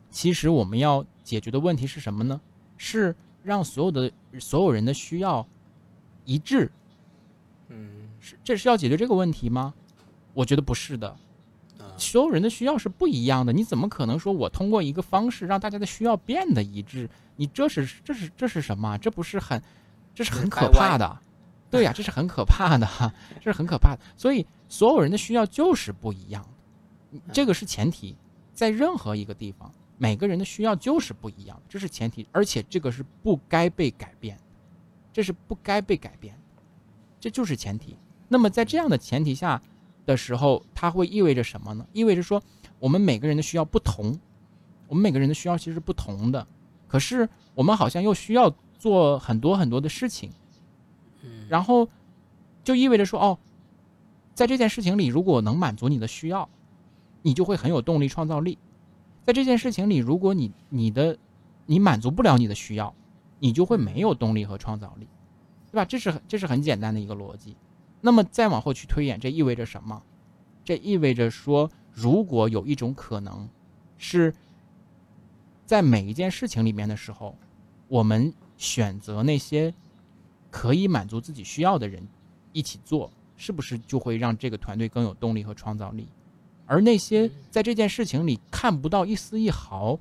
[0.09, 2.41] 其实我们要解决的问题是什么呢？
[2.75, 5.47] 是让所有的所有人的需要。
[6.29, 6.71] 一致，
[7.69, 9.73] 嗯，是这是要解决这个问题吗？
[10.35, 11.17] 我觉得不是的，
[11.97, 17.09] 所有人的需要是不一样的，你怎么可能说我通过一个方式让大家的需要变得一致？
[17.35, 18.95] 你这是这是这是什么？
[18.99, 19.59] 这不是很，
[20.13, 21.19] 这是很可怕的，
[21.71, 22.87] 对呀，这是很可怕的，
[23.41, 23.99] 这是很可怕的。
[24.15, 26.45] 所以所有人的需要就是不一样
[27.11, 28.15] 的，这个是前提，
[28.53, 34.37] 在任何一个地方，每个人的需要就是不一样，这是前提，而且这个是不该被改变。
[35.11, 36.39] 这是不该被改变，
[37.19, 37.97] 这就是前提。
[38.27, 39.61] 那么在这样的前提下
[40.05, 41.85] 的时候，它会意味着什么呢？
[41.93, 42.41] 意味着说，
[42.79, 44.19] 我们每个人的需要不同，
[44.87, 46.47] 我们每个人的需要其实是不同的。
[46.87, 50.31] 可是我们好像又需要做很多很多的事情，
[51.21, 51.87] 嗯，然后
[52.63, 53.37] 就意味着说，哦，
[54.33, 56.49] 在这件事情里，如果能满足你的需要，
[57.21, 58.57] 你就会很有动力、创造力；
[59.25, 61.17] 在这件事情里，如果你你的
[61.65, 62.93] 你满足不了你的需要，
[63.39, 65.07] 你就会没有动力和创造力，
[65.71, 65.85] 对吧？
[65.85, 67.55] 这是这是很简单的一个逻辑。
[68.01, 70.01] 那么再往后去推演，这意味着什么？
[70.63, 73.49] 这意味着说，如果有一种可能，
[73.97, 74.33] 是
[75.65, 77.35] 在每一件事情里面的时候，
[77.87, 79.73] 我们选择那些
[80.51, 82.07] 可以满足自己需要的人
[82.53, 86.07] 一起做，是不是就会让这个团队更有动力和创造力？
[86.65, 89.99] 而那些在这件事情里看不到一丝一毫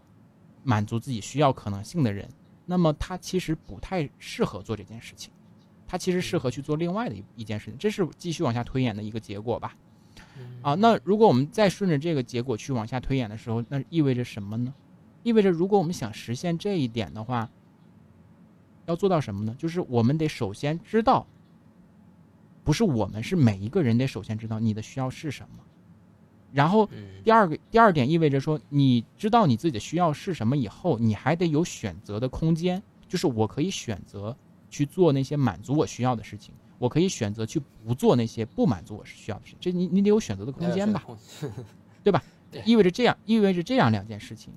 [0.62, 2.28] 满足自己需要可能性的人，
[2.70, 5.32] 那么他其实不太适合做这件事情，
[5.86, 7.78] 他其实适合去做另外的一一件事情。
[7.78, 9.74] 这是继续往下推演的一个结果吧？
[10.60, 14.74] 啊，那如果我们再顺着这个结果去往下推演的时候，那意味着什么呢？
[15.22, 17.50] 意味着如果我们想实现这一点的话，
[18.84, 19.54] 要做到什么呢？
[19.58, 21.26] 就是我们得首先知道，
[22.64, 25.64] 不是我们，是每一个人得首先知道你的需要是什么。
[26.52, 26.88] 然后
[27.22, 34.36] 第二个第二点意味着说，你知道你自己的需要是什么以后，你还得有选择的空间，就是我可以选择
[34.70, 36.54] 去做那些满足我需要的事情。
[36.78, 41.04] 我可以选择去不做那些不满足我需要的事，这你你得有选择的空间吧，
[42.04, 42.22] 对吧？
[42.64, 44.52] 意味着这样，意味着这样两件事情。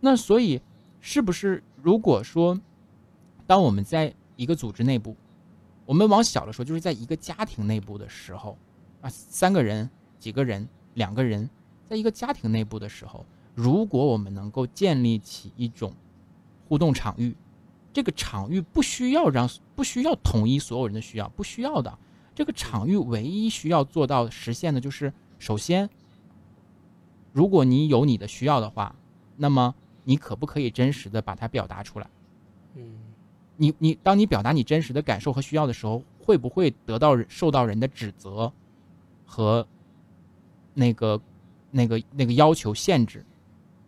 [0.00, 0.60] 那所以，
[1.00, 2.58] 是不是如果说，
[3.46, 5.14] 当我们在一个组织内部，
[5.84, 8.56] 我们往小了说，就是在一个家庭内部的时候，
[9.02, 9.88] 啊，三个人、
[10.18, 11.48] 几个人、两个人，
[11.88, 15.92] 在一个家庭内部的时候，如果我们能够建立起一种
[16.68, 17.36] 互动场域。
[17.92, 21.98] 这个场域不需要让不需要统一所有人的需要，不需要的。
[22.36, 25.90] 这个场域唯一需要做到实现的就是，首先，
[27.32, 28.94] 如果你有你的需要的话，
[29.36, 32.08] 那么你可不可以真实的把它表达出来？
[32.76, 32.92] 嗯，
[33.56, 38.52] 你你当你表达你真实的感受和需要的时候，会不会得到受到人的指责
[39.26, 39.66] 和
[40.74, 41.20] 那个
[41.70, 43.24] 那个那个要求限制？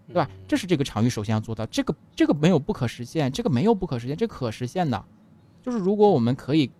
[0.08, 0.28] 对吧？
[0.46, 5.02] 这是这个场域首先要做到，这个这个没有不可实现，这个没有不可实现，这可实现的，
[5.62, 6.70] 就是如果我们可以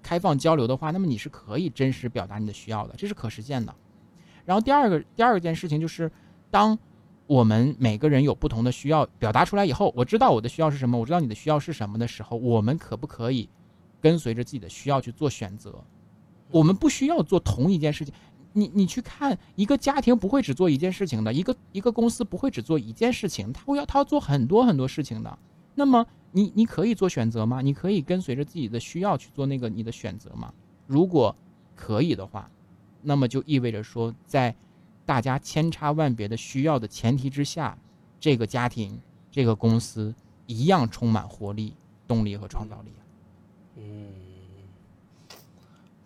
[0.00, 3.74] 开放交流的话，那么你是可以真实表达你的需要的，这是可实现的。
[4.46, 6.10] 然后第二个第二件事情就是，
[6.50, 6.78] 当
[7.26, 13.50] 我们每个人有不同的需要表达出来以后，我知道我的需要是什么，我知道你的需要是什么的时候，我们可不可以
[14.00, 15.74] 跟随着自己的需要去做选择？
[16.50, 18.14] 我们不需要做同一件事情。
[18.58, 25.38] 你你去看一个家庭不会只做一件事情的，一个一个公司不会只做一件事情，他会要他要做很多很多事情的。
[25.74, 27.60] 那么你你可以做选择吗？
[27.60, 30.52] 你可以跟随着自己的需要去做那个你的选择吗？
[30.86, 31.34] 如果
[31.76, 32.50] 可以的话，
[33.02, 34.54] 那么就意味着说，在
[35.06, 37.78] 大家千差万别的需要的前提之下，
[38.18, 40.14] 这个家庭这个公司
[40.46, 41.74] 一样充满活力、
[42.06, 42.90] 动力和创造力。
[43.76, 44.08] 嗯，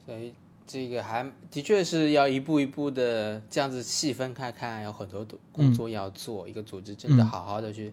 [0.04, 0.34] 所以。
[0.72, 5.22] 这个还的确是要一步一步的这样子细分开看，有很多
[5.52, 6.48] 工作要做。
[6.48, 7.92] 一个组织真的好好的去，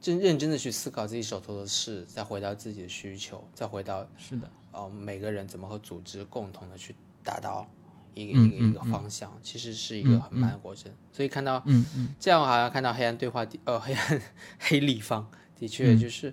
[0.00, 6.94] 真认真的去思考自己手头的事，再回到自己的需求，再回到是的，哦，每个人怎么和组织共同的去
[7.24, 7.68] 达到
[8.14, 10.92] 一个一个一个方向，其实是一个很慢的过程。
[11.10, 14.22] 所以看到，嗯嗯，这样好像看到黑暗对话，呃， 黑暗
[14.60, 15.28] 黑立方
[15.58, 16.32] 的确就是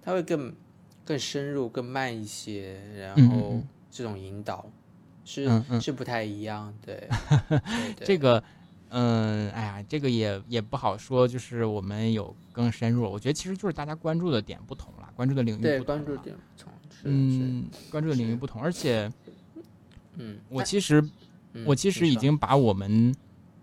[0.00, 0.54] 它会更
[1.04, 4.70] 更深入、更慢一些，然后这种引导。
[5.24, 7.08] 是是不太一样， 对，
[8.04, 8.42] 这个，
[8.90, 16.72] 嗯，哎呀，这个也也不好说，就是我们有更深入，我觉得其实就是大家关注的点不同了，关注的领域对，关注点不同，
[17.04, 19.10] 嗯，关注的领域不同，而且，
[20.16, 21.02] 嗯，我其实
[21.64, 23.14] 我其实已经把我们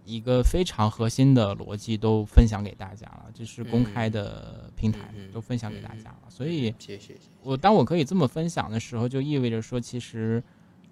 [0.04, 10.44] 一个非常核心的逻辑都分享给大家了，就是公开的平台都分享给大家了，所以，谢谢，我当我可以这么分享的时候，就意味着说，其实。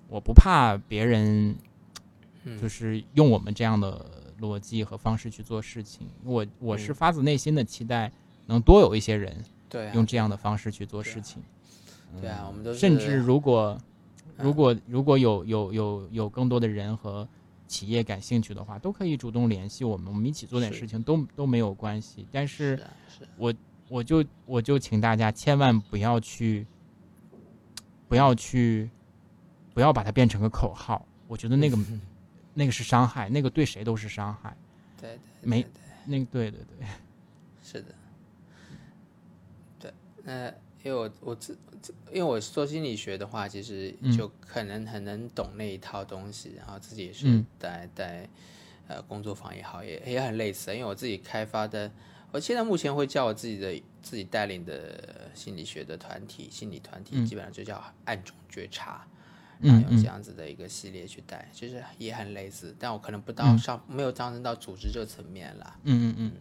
[0.09, 1.55] 我不怕别人，
[2.59, 4.03] 就是用我们这样的
[4.41, 6.07] 逻辑和方式去做事情。
[6.23, 8.11] 我我是发自内心的期待，
[8.47, 9.37] 能多有一些人
[9.69, 11.43] 对用这样的方式去做事情。
[12.19, 13.79] 对啊，我们都甚至如果
[14.35, 17.27] 如果如果有有有有更多的人和
[17.67, 22.25] 企业感兴趣的话，都可以主动联系我们，我们一起做点事情都都没有关系。
[22.31, 22.79] 但是，
[23.37, 23.53] 我
[23.87, 26.65] 我就我就请大家千万不要去
[28.07, 28.89] 不要去。
[29.73, 31.77] 不要把它变成个口号，我觉得那个
[32.53, 34.55] 那个是伤害，那个对谁都是伤害。
[34.99, 35.65] 对对，没
[36.05, 36.87] 那个对对对，
[37.63, 37.95] 是的。
[39.79, 39.93] 对，
[40.25, 40.49] 呃，
[40.83, 41.57] 因为我我自
[42.11, 48.27] 因为我做心理学的话，其实就可能很能懂那一套东西，然后自己也是在在
[48.87, 51.89] 呃工作坊也好，也也很类似，因为我自己开发的
[52.31, 57.25] 我现在目前会叫我自己的自己带领的心理学的团体，心理团体嗯。
[57.25, 59.17] 基本上就叫暗中觉察，嗯
[59.61, 65.75] 嗯这样子的一个系列去带，其实也很类似，但我可能不到嗯上、没有上升到组织这个层面啦。
[65.83, 66.31] 嗯嗯嗯，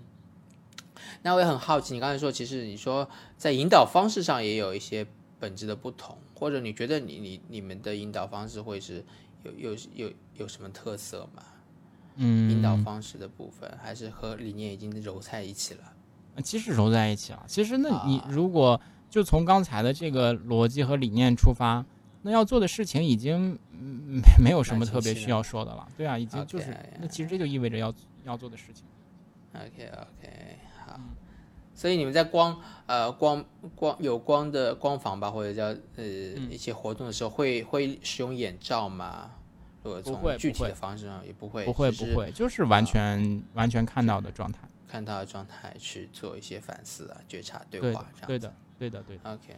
[1.23, 5.07] 那我也很好奇，你刚才说，其实你说在引导方式上也有一些
[5.41, 9.05] 本质的不同，或者你觉得你你你们的引导方式会是
[9.43, 11.43] 有有有有什么特色吗？
[12.17, 15.93] 嗯，引导方式的部分，还是和理念已经揉在一起了？
[16.43, 17.45] 其实揉在一起了。
[17.49, 18.81] 其实那你啊如果
[19.11, 21.85] 就从刚才的这个逻辑和理念出发，
[22.29, 25.89] 那要做的事情已经嗯没 没有什么特别需要说的了。
[25.97, 27.93] 对啊，已经就是那其实这就意味着要
[28.25, 28.85] 要做的事情。
[29.55, 30.95] OK OK，好。
[30.99, 31.17] 嗯
[31.75, 33.45] 所以你们在光呃光
[33.77, 39.31] 光有光的光房吧，或者叫呃、嗯一些活动的时候，会会使用眼罩吗？
[39.85, 44.59] 如果不会从具体的方式上也不会，不会不会，就是完全完全看到的状态。
[44.89, 48.27] 看到的状态去做一些反思啊、觉察、对对话这样。
[48.27, 49.33] 的对的对的对的。
[49.33, 49.57] OK。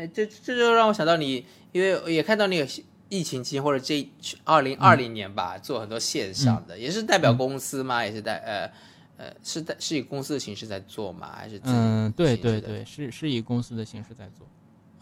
[0.00, 2.66] 哎，这这就让我想到你，因为也看到你有
[3.10, 4.08] 疫情期间或者这
[4.44, 8.02] 二零二零年吧，做很多线上的，也是代表公司吗？
[8.02, 8.72] 也是代呃
[9.18, 11.30] 呃是代是以公司的形式在做吗？
[11.36, 14.48] 还是自己嗯，对对对，是是以公司的形式在做。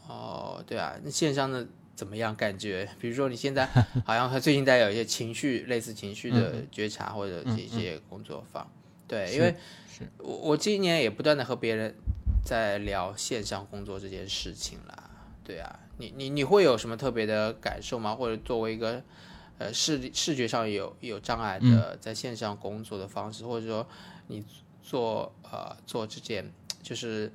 [0.08, 1.64] 哦，对啊，那线上的
[1.94, 2.34] 怎么样？
[2.34, 3.66] 感觉，比如说你现在
[4.04, 8.68] 好像和最近在有一些情绪类似情绪的觉察或者这些工作坊，
[9.06, 9.54] 对，因是为
[9.96, 11.94] 是我我今年也不断的和别人
[12.44, 15.10] 在聊线上工作这件事情啦，
[15.44, 18.14] 对啊，你你你会有什么特别的感受吗？
[18.14, 19.02] 或者作为一个
[19.58, 23.86] 呃视视觉上有有障碍的在线上工作的方式，或者说
[24.28, 24.44] 你
[24.82, 26.50] 做呃做这件
[26.82, 27.32] 就是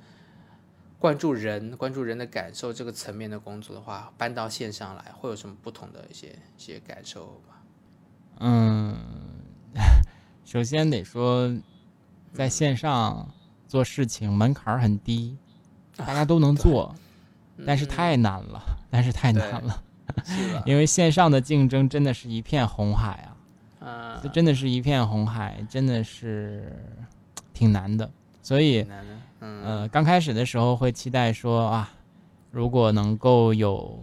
[0.98, 7.54] 关注人、关注人的感受这个层面的工作的话，搬到线上来会有什么不同的一些一些感受吗？
[8.40, 8.96] 嗯，
[10.44, 11.54] 首先得说，
[12.32, 13.32] 在线上
[13.74, 15.36] 做事情门槛儿很低，
[15.96, 16.94] 大家都能做，
[17.66, 19.82] 但是太难了，但是太难了，
[20.24, 20.32] 是？
[20.64, 23.28] 因为线上的竞争真的是一片红海
[23.80, 26.72] 啊，啊，这真的是一片红海，真的是
[27.52, 28.08] 挺难的，
[28.42, 28.86] 所以
[29.40, 31.90] 呃，刚开始的时候会期待说啊，
[32.52, 33.98] 如果能够有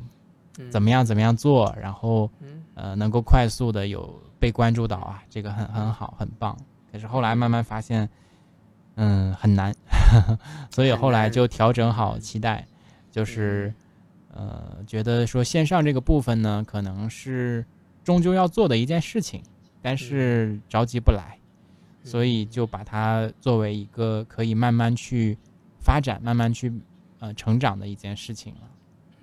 [0.69, 2.57] 怎么样怎么样做，然后嗯。
[2.73, 6.57] 呃能够快速的有被关注到啊，这个很很好，很棒。
[6.91, 8.09] 可是后来慢慢发现，
[8.95, 9.73] 嗯，很难，
[10.69, 12.67] 所以后来就调整好期待，
[13.11, 13.73] 就是
[14.33, 17.65] 呃觉得说线上这个部分呢，可能是
[18.03, 19.41] 终究要做的一件事情，
[19.81, 21.37] 但是着急不来。
[22.03, 25.37] 所以就把它作为一个可以慢慢去
[25.79, 26.73] 发展、慢慢去
[27.19, 28.61] 呃成长的一件事情了。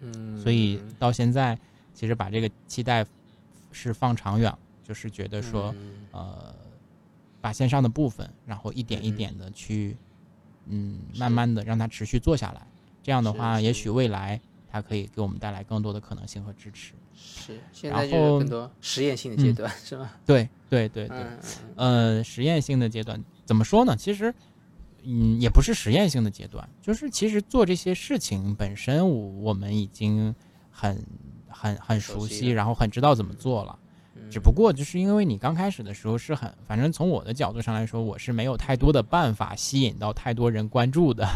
[0.02, 1.58] 嗯，所以到现在，
[1.92, 3.04] 其实把这个期待
[3.72, 6.54] 是放长远，就是觉得说，嗯呃，
[7.40, 9.96] 把线上的部分，然后一点一点的去，
[10.66, 12.66] 嗯，慢慢的让它持续做下来。
[13.02, 14.40] 这样的话，也许未来
[14.70, 16.94] 它可以给我们带来更多的可能性和支持。
[17.14, 20.10] 是现然在就是后更多实验性的阶段，是吗？
[20.24, 21.38] 对对对对，嗯
[22.18, 23.96] 呃，实验性的阶段怎么说呢？
[23.96, 24.32] 其实，
[25.02, 30.32] 嗯，也不是实验性的阶段，就是其实做这些事情本身，我我们已经
[30.70, 31.04] 很
[31.48, 33.76] 很很熟悉，熟悉然后很知道怎么做了。
[34.30, 41.26] 只不过就是因为你刚开始的时候是很，反正从我的角度上来说，我是没有太多的办法吸引到太多人关注的，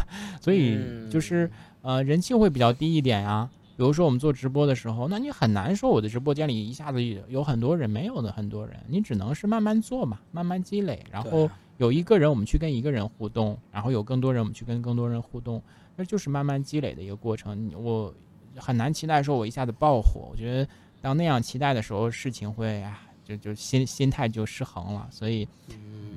[0.41, 0.79] 所以
[1.09, 1.49] 就是
[1.81, 3.49] 呃人气会比较低一点啊。
[3.75, 15.59] 比如说我们做直播的时候，那你很难说我的直播间里一下子有很多人，没有的很多人，你只能是慢慢做嘛，慢慢积累，然后有一个人我们去跟一个人互动，然后有更多人我们去跟更多人互动，
[15.95, 17.71] 那就是慢慢积累的一个过程。
[17.75, 18.13] 我
[18.55, 20.69] 很难期待说我一下子爆火，我觉得
[21.03, 25.05] 当那样期待的时候，事情会啊，就就心心态就失衡了。
[25.11, 25.45] 所以，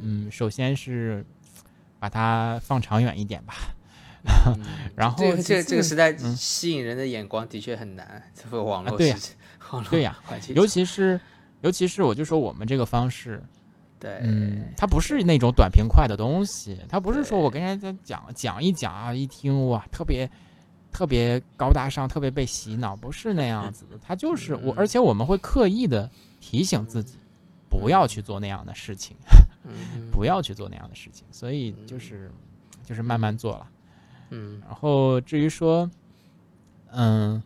[0.00, 1.26] 嗯，首先是
[1.98, 3.54] 把它放长远一点吧。
[4.94, 6.36] 然后这个这个这个时代嗯。
[6.36, 9.16] 吸引人的眼光的确很难，这个网络对呀
[9.72, 10.16] 网络对呀
[10.54, 11.20] 尤其是
[11.62, 13.42] 尤其是我就说我们这个方式，
[13.98, 20.30] 对，嗯，它不是那种短平快的东西，它不是说我跟人家讲讲一讲啊，一听哇特别
[20.96, 23.98] 特别高大上，特别被洗脑，不是那样子的。
[24.00, 26.10] 他就是我，而且我们会刻意的
[26.40, 27.18] 提醒自己，
[27.68, 29.14] 不要去做那样的事情，
[29.64, 31.26] 嗯不要去做那样的事情。
[31.30, 32.30] 所以就是
[32.82, 33.66] 就是慢慢做了。
[34.30, 35.90] 嗯然后至于说，
[36.92, 37.42] 嗯，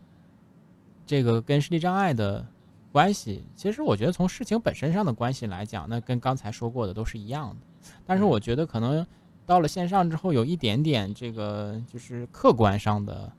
[1.04, 2.46] 这个跟视力障碍的
[2.92, 7.90] 关系，其实我觉得从事情本身上的关系来讲，那跟刚才说过的都是一样的。
[8.06, 9.04] 但是我觉得可能
[9.44, 13.32] 到了线上之后，有一点点这个就是客观上的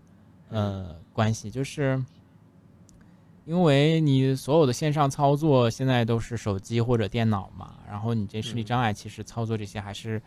[0.51, 2.03] 呃关系，就是
[3.45, 10.21] 因为你所有的线上操作现在都是手机或者电脑嘛，然后你这视力障碍其实操作这些还是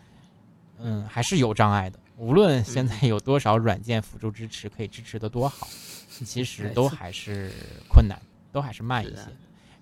[0.78, 1.98] 嗯，还是有障碍的。
[2.16, 5.66] 无论现在有多少软件辅助支持，可以支持的多好，
[6.08, 7.50] 其实都还是
[7.88, 8.20] 困难，
[8.52, 9.22] 都还是慢一些。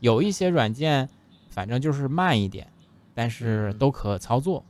[0.00, 1.08] 有一些软件，
[1.48, 2.66] 反正就是慢一点，
[3.14, 4.64] 但是都可操作。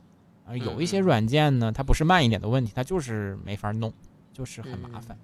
[0.45, 3.93] 而有一些软件呢，它不是慢一点的问题，它就是没法弄，
[4.33, 5.17] 就是很麻烦。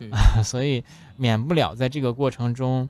[0.44, 0.84] 所以
[1.16, 2.88] 免不了在这个过程中。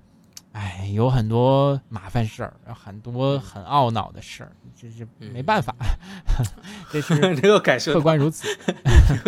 [0.53, 5.74] 哎，有很多麻烦事儿，很多很懊恼的事儿，这是没办法，
[6.91, 8.49] 这是 能够感受，客观如此，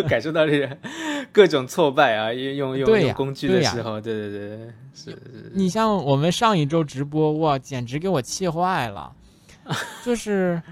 [0.09, 0.79] 感受到这个
[1.31, 4.59] 各种挫败啊，用用用工具的时候，对对对，
[4.95, 5.53] 是是。
[5.53, 9.13] 你像我们上一周直播，哇，简直给我气坏了，
[10.03, 10.63] 就是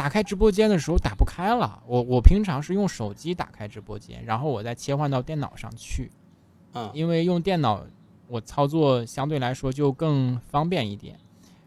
[0.00, 6.10] 打开直播间的时候打不开了，我我平常是用手机打开直播间，然后我再切换到电脑上去，
[6.72, 7.84] 嗯，因为用电脑。
[8.28, 11.18] 我操作相对来说就更方便一点，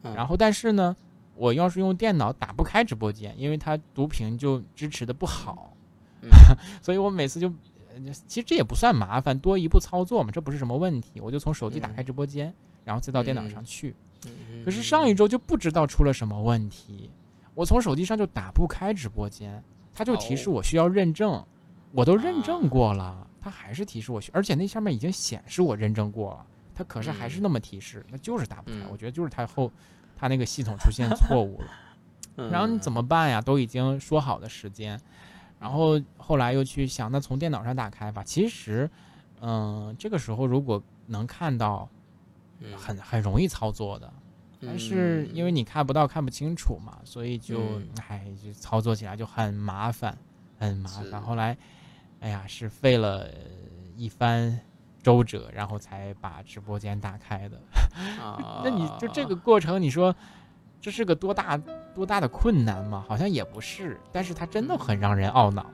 [0.02, 0.96] 然后但是呢，
[1.36, 5.76] 我要是用电脑打不开直播间，因为它读屏就支持的不好，
[6.82, 7.52] 所以我每次就，
[8.28, 12.54] 其实这也不算麻烦，多一步操作嘛，这不是什么问题，我就从手机打开直播间，
[12.86, 13.94] 然后再到电脑上去。
[14.64, 17.10] 可是上一周就不知道出了什么问题，
[17.54, 19.64] 我从手机上就打不开直播间，
[19.94, 21.46] 它就提示我需要认证，
[21.92, 26.46] 我都认证过了，它还是提示我需，而且那上面已经显示我认证过了。
[26.76, 28.78] 它可是还是那么提示，那就是打不开。
[28.92, 29.72] 我觉得就是它后，
[30.16, 31.68] 它那个系统出现错误了。
[32.50, 33.40] 然后你怎么办呀？
[33.40, 35.00] 都已经说好的时间，
[35.60, 38.24] 然后后来又去想，那从电脑上打开吧。
[38.24, 38.90] 其实，
[39.42, 41.88] 嗯，这个时候如果能看到，
[42.76, 44.12] 很很容易操作的。
[44.66, 47.60] 但是因为你看不到、看不清楚嘛，所以就
[48.08, 50.18] 哎，就操作起来就很麻烦，
[50.58, 51.22] 很麻烦。
[51.22, 51.58] 后来，
[52.20, 53.30] 哎呀，是费了
[53.96, 54.60] 一番。
[55.04, 57.60] 周折，然后才把直播间打开的。
[58.64, 60.16] 那你就这个过程，你说
[60.80, 61.58] 这是个多大
[61.94, 63.04] 多大的困难吗？
[63.06, 65.70] 好像也不是，但是它真的很让人懊恼。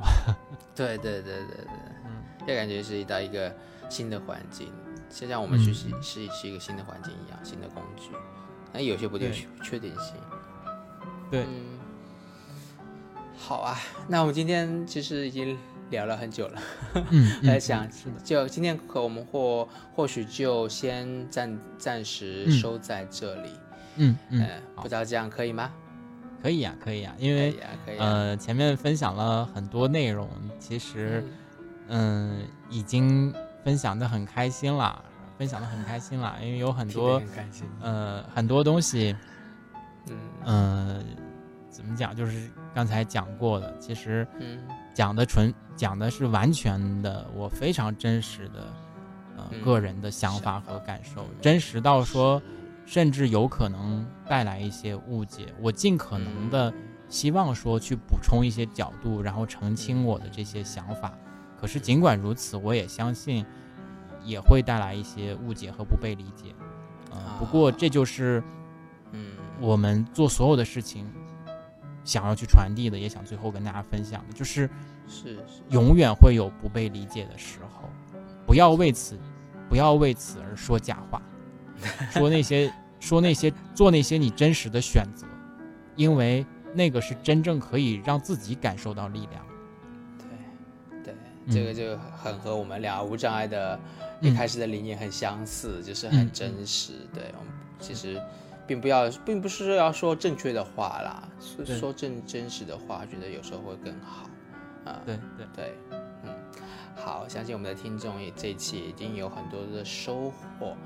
[0.74, 1.68] 对对对对对，
[2.06, 3.56] 嗯，这感觉是到一个
[3.88, 4.74] 新的环境，
[5.12, 8.10] 就像我们学习是是一个新的环境一样，新的工具，
[8.74, 9.32] 那有些不确
[9.64, 10.16] 确定性。
[11.32, 11.46] 对，
[13.38, 13.78] 好啊，
[14.08, 15.58] 那我们今天其实已经。
[15.92, 16.62] 聊了很久了，
[17.10, 17.90] 嗯，在想
[18.24, 23.50] 就今天可我们或或许就先暂暂时收在这里，
[23.96, 25.72] 嗯嗯，不知道这样可以吗？
[26.44, 27.56] 可以呀，可以呀，因为
[27.98, 30.30] 呃前面分享了很多内容，
[30.60, 31.26] 其实
[31.88, 33.34] 嗯已经
[33.64, 35.04] 分享的很开心了，
[35.40, 37.22] 分享的很开心啦，因为有很多
[37.82, 39.16] 呃很多东西，
[40.46, 41.02] 嗯
[41.70, 44.60] 怎么讲就是刚才讲过的，其实嗯。
[44.92, 48.68] 讲的纯讲的是完全的，我非常真实的，
[49.38, 52.42] 呃，个人的想法和感受，真实到说，
[52.86, 55.54] 甚至有可能带来一些误解。
[55.62, 56.74] 我尽可能的
[57.08, 61.14] 希望说去补充一些角度，然后澄清我的这些想法。
[61.58, 63.46] 可是尽管如此，我也相信
[64.30, 66.56] 也会带来一些误解和不被理解。
[67.12, 68.44] 嗯，不过这就是，
[69.12, 71.06] 嗯，我们做所有的事情。
[72.06, 74.68] 想要去传递的，也想最后跟大家分享的，就是
[75.08, 77.88] 是是，永远会有不被理解的时候，
[78.48, 79.20] 不要为此，
[79.70, 81.22] 不要为此而说假话，
[82.10, 85.28] 说那些说那些做那些你真实的选择，
[85.96, 86.44] 因为
[86.74, 89.46] 那个是真正可以让自己感受到力量。
[91.04, 91.14] 对对，
[91.54, 93.80] 这个就很和我们俩无障碍的
[94.22, 96.94] 一开始的理念很相似，就是很真实。
[97.14, 98.22] 对我们其实。
[98.68, 104.30] 并不要，并不是要说正确的话啦，说说正真实的话，觉得有时候会更好，
[104.86, 105.74] 啊，对对对，
[106.24, 106.32] 嗯，
[106.96, 110.78] 好，相信我们的听众也这一期一定有很多的收获，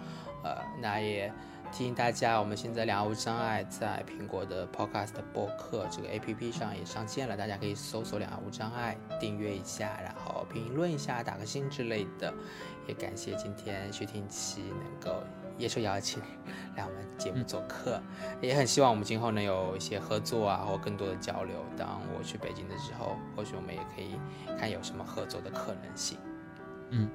[0.46, 1.30] 呃，那也
[1.74, 12.34] 提醒大家，我们现在两无障碍在苹果的 Podcast 播客这个 APP 上也上线了，大家可以搜索两无障碍，订阅一下，然后评论一下，打个心之类的，
[12.88, 15.24] 也感谢今天徐听琪能够。
[15.56, 16.20] 接受邀请
[16.76, 18.02] 来我们节目做客，
[18.42, 21.64] 也很希望我们今后能有一些合作啊，或更多的交流。
[21.78, 24.20] 当我去北京的时候，或许我们也可以
[24.58, 26.18] 看有什么合作的可能性。
[26.90, 27.08] 嗯，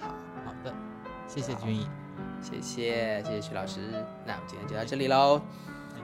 [0.00, 0.08] 好
[0.44, 0.74] 好的，
[1.28, 1.88] 谢谢君毅，
[2.42, 3.80] 谢谢谢谢徐老师，
[4.26, 5.40] 那我们今天就到这里喽。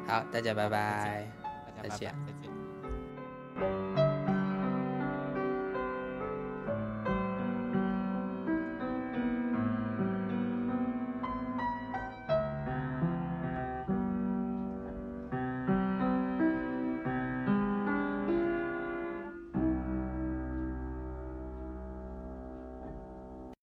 [0.07, 1.29] 好，大家拜拜，
[1.83, 2.33] 再见再
[3.61, 4.10] 见。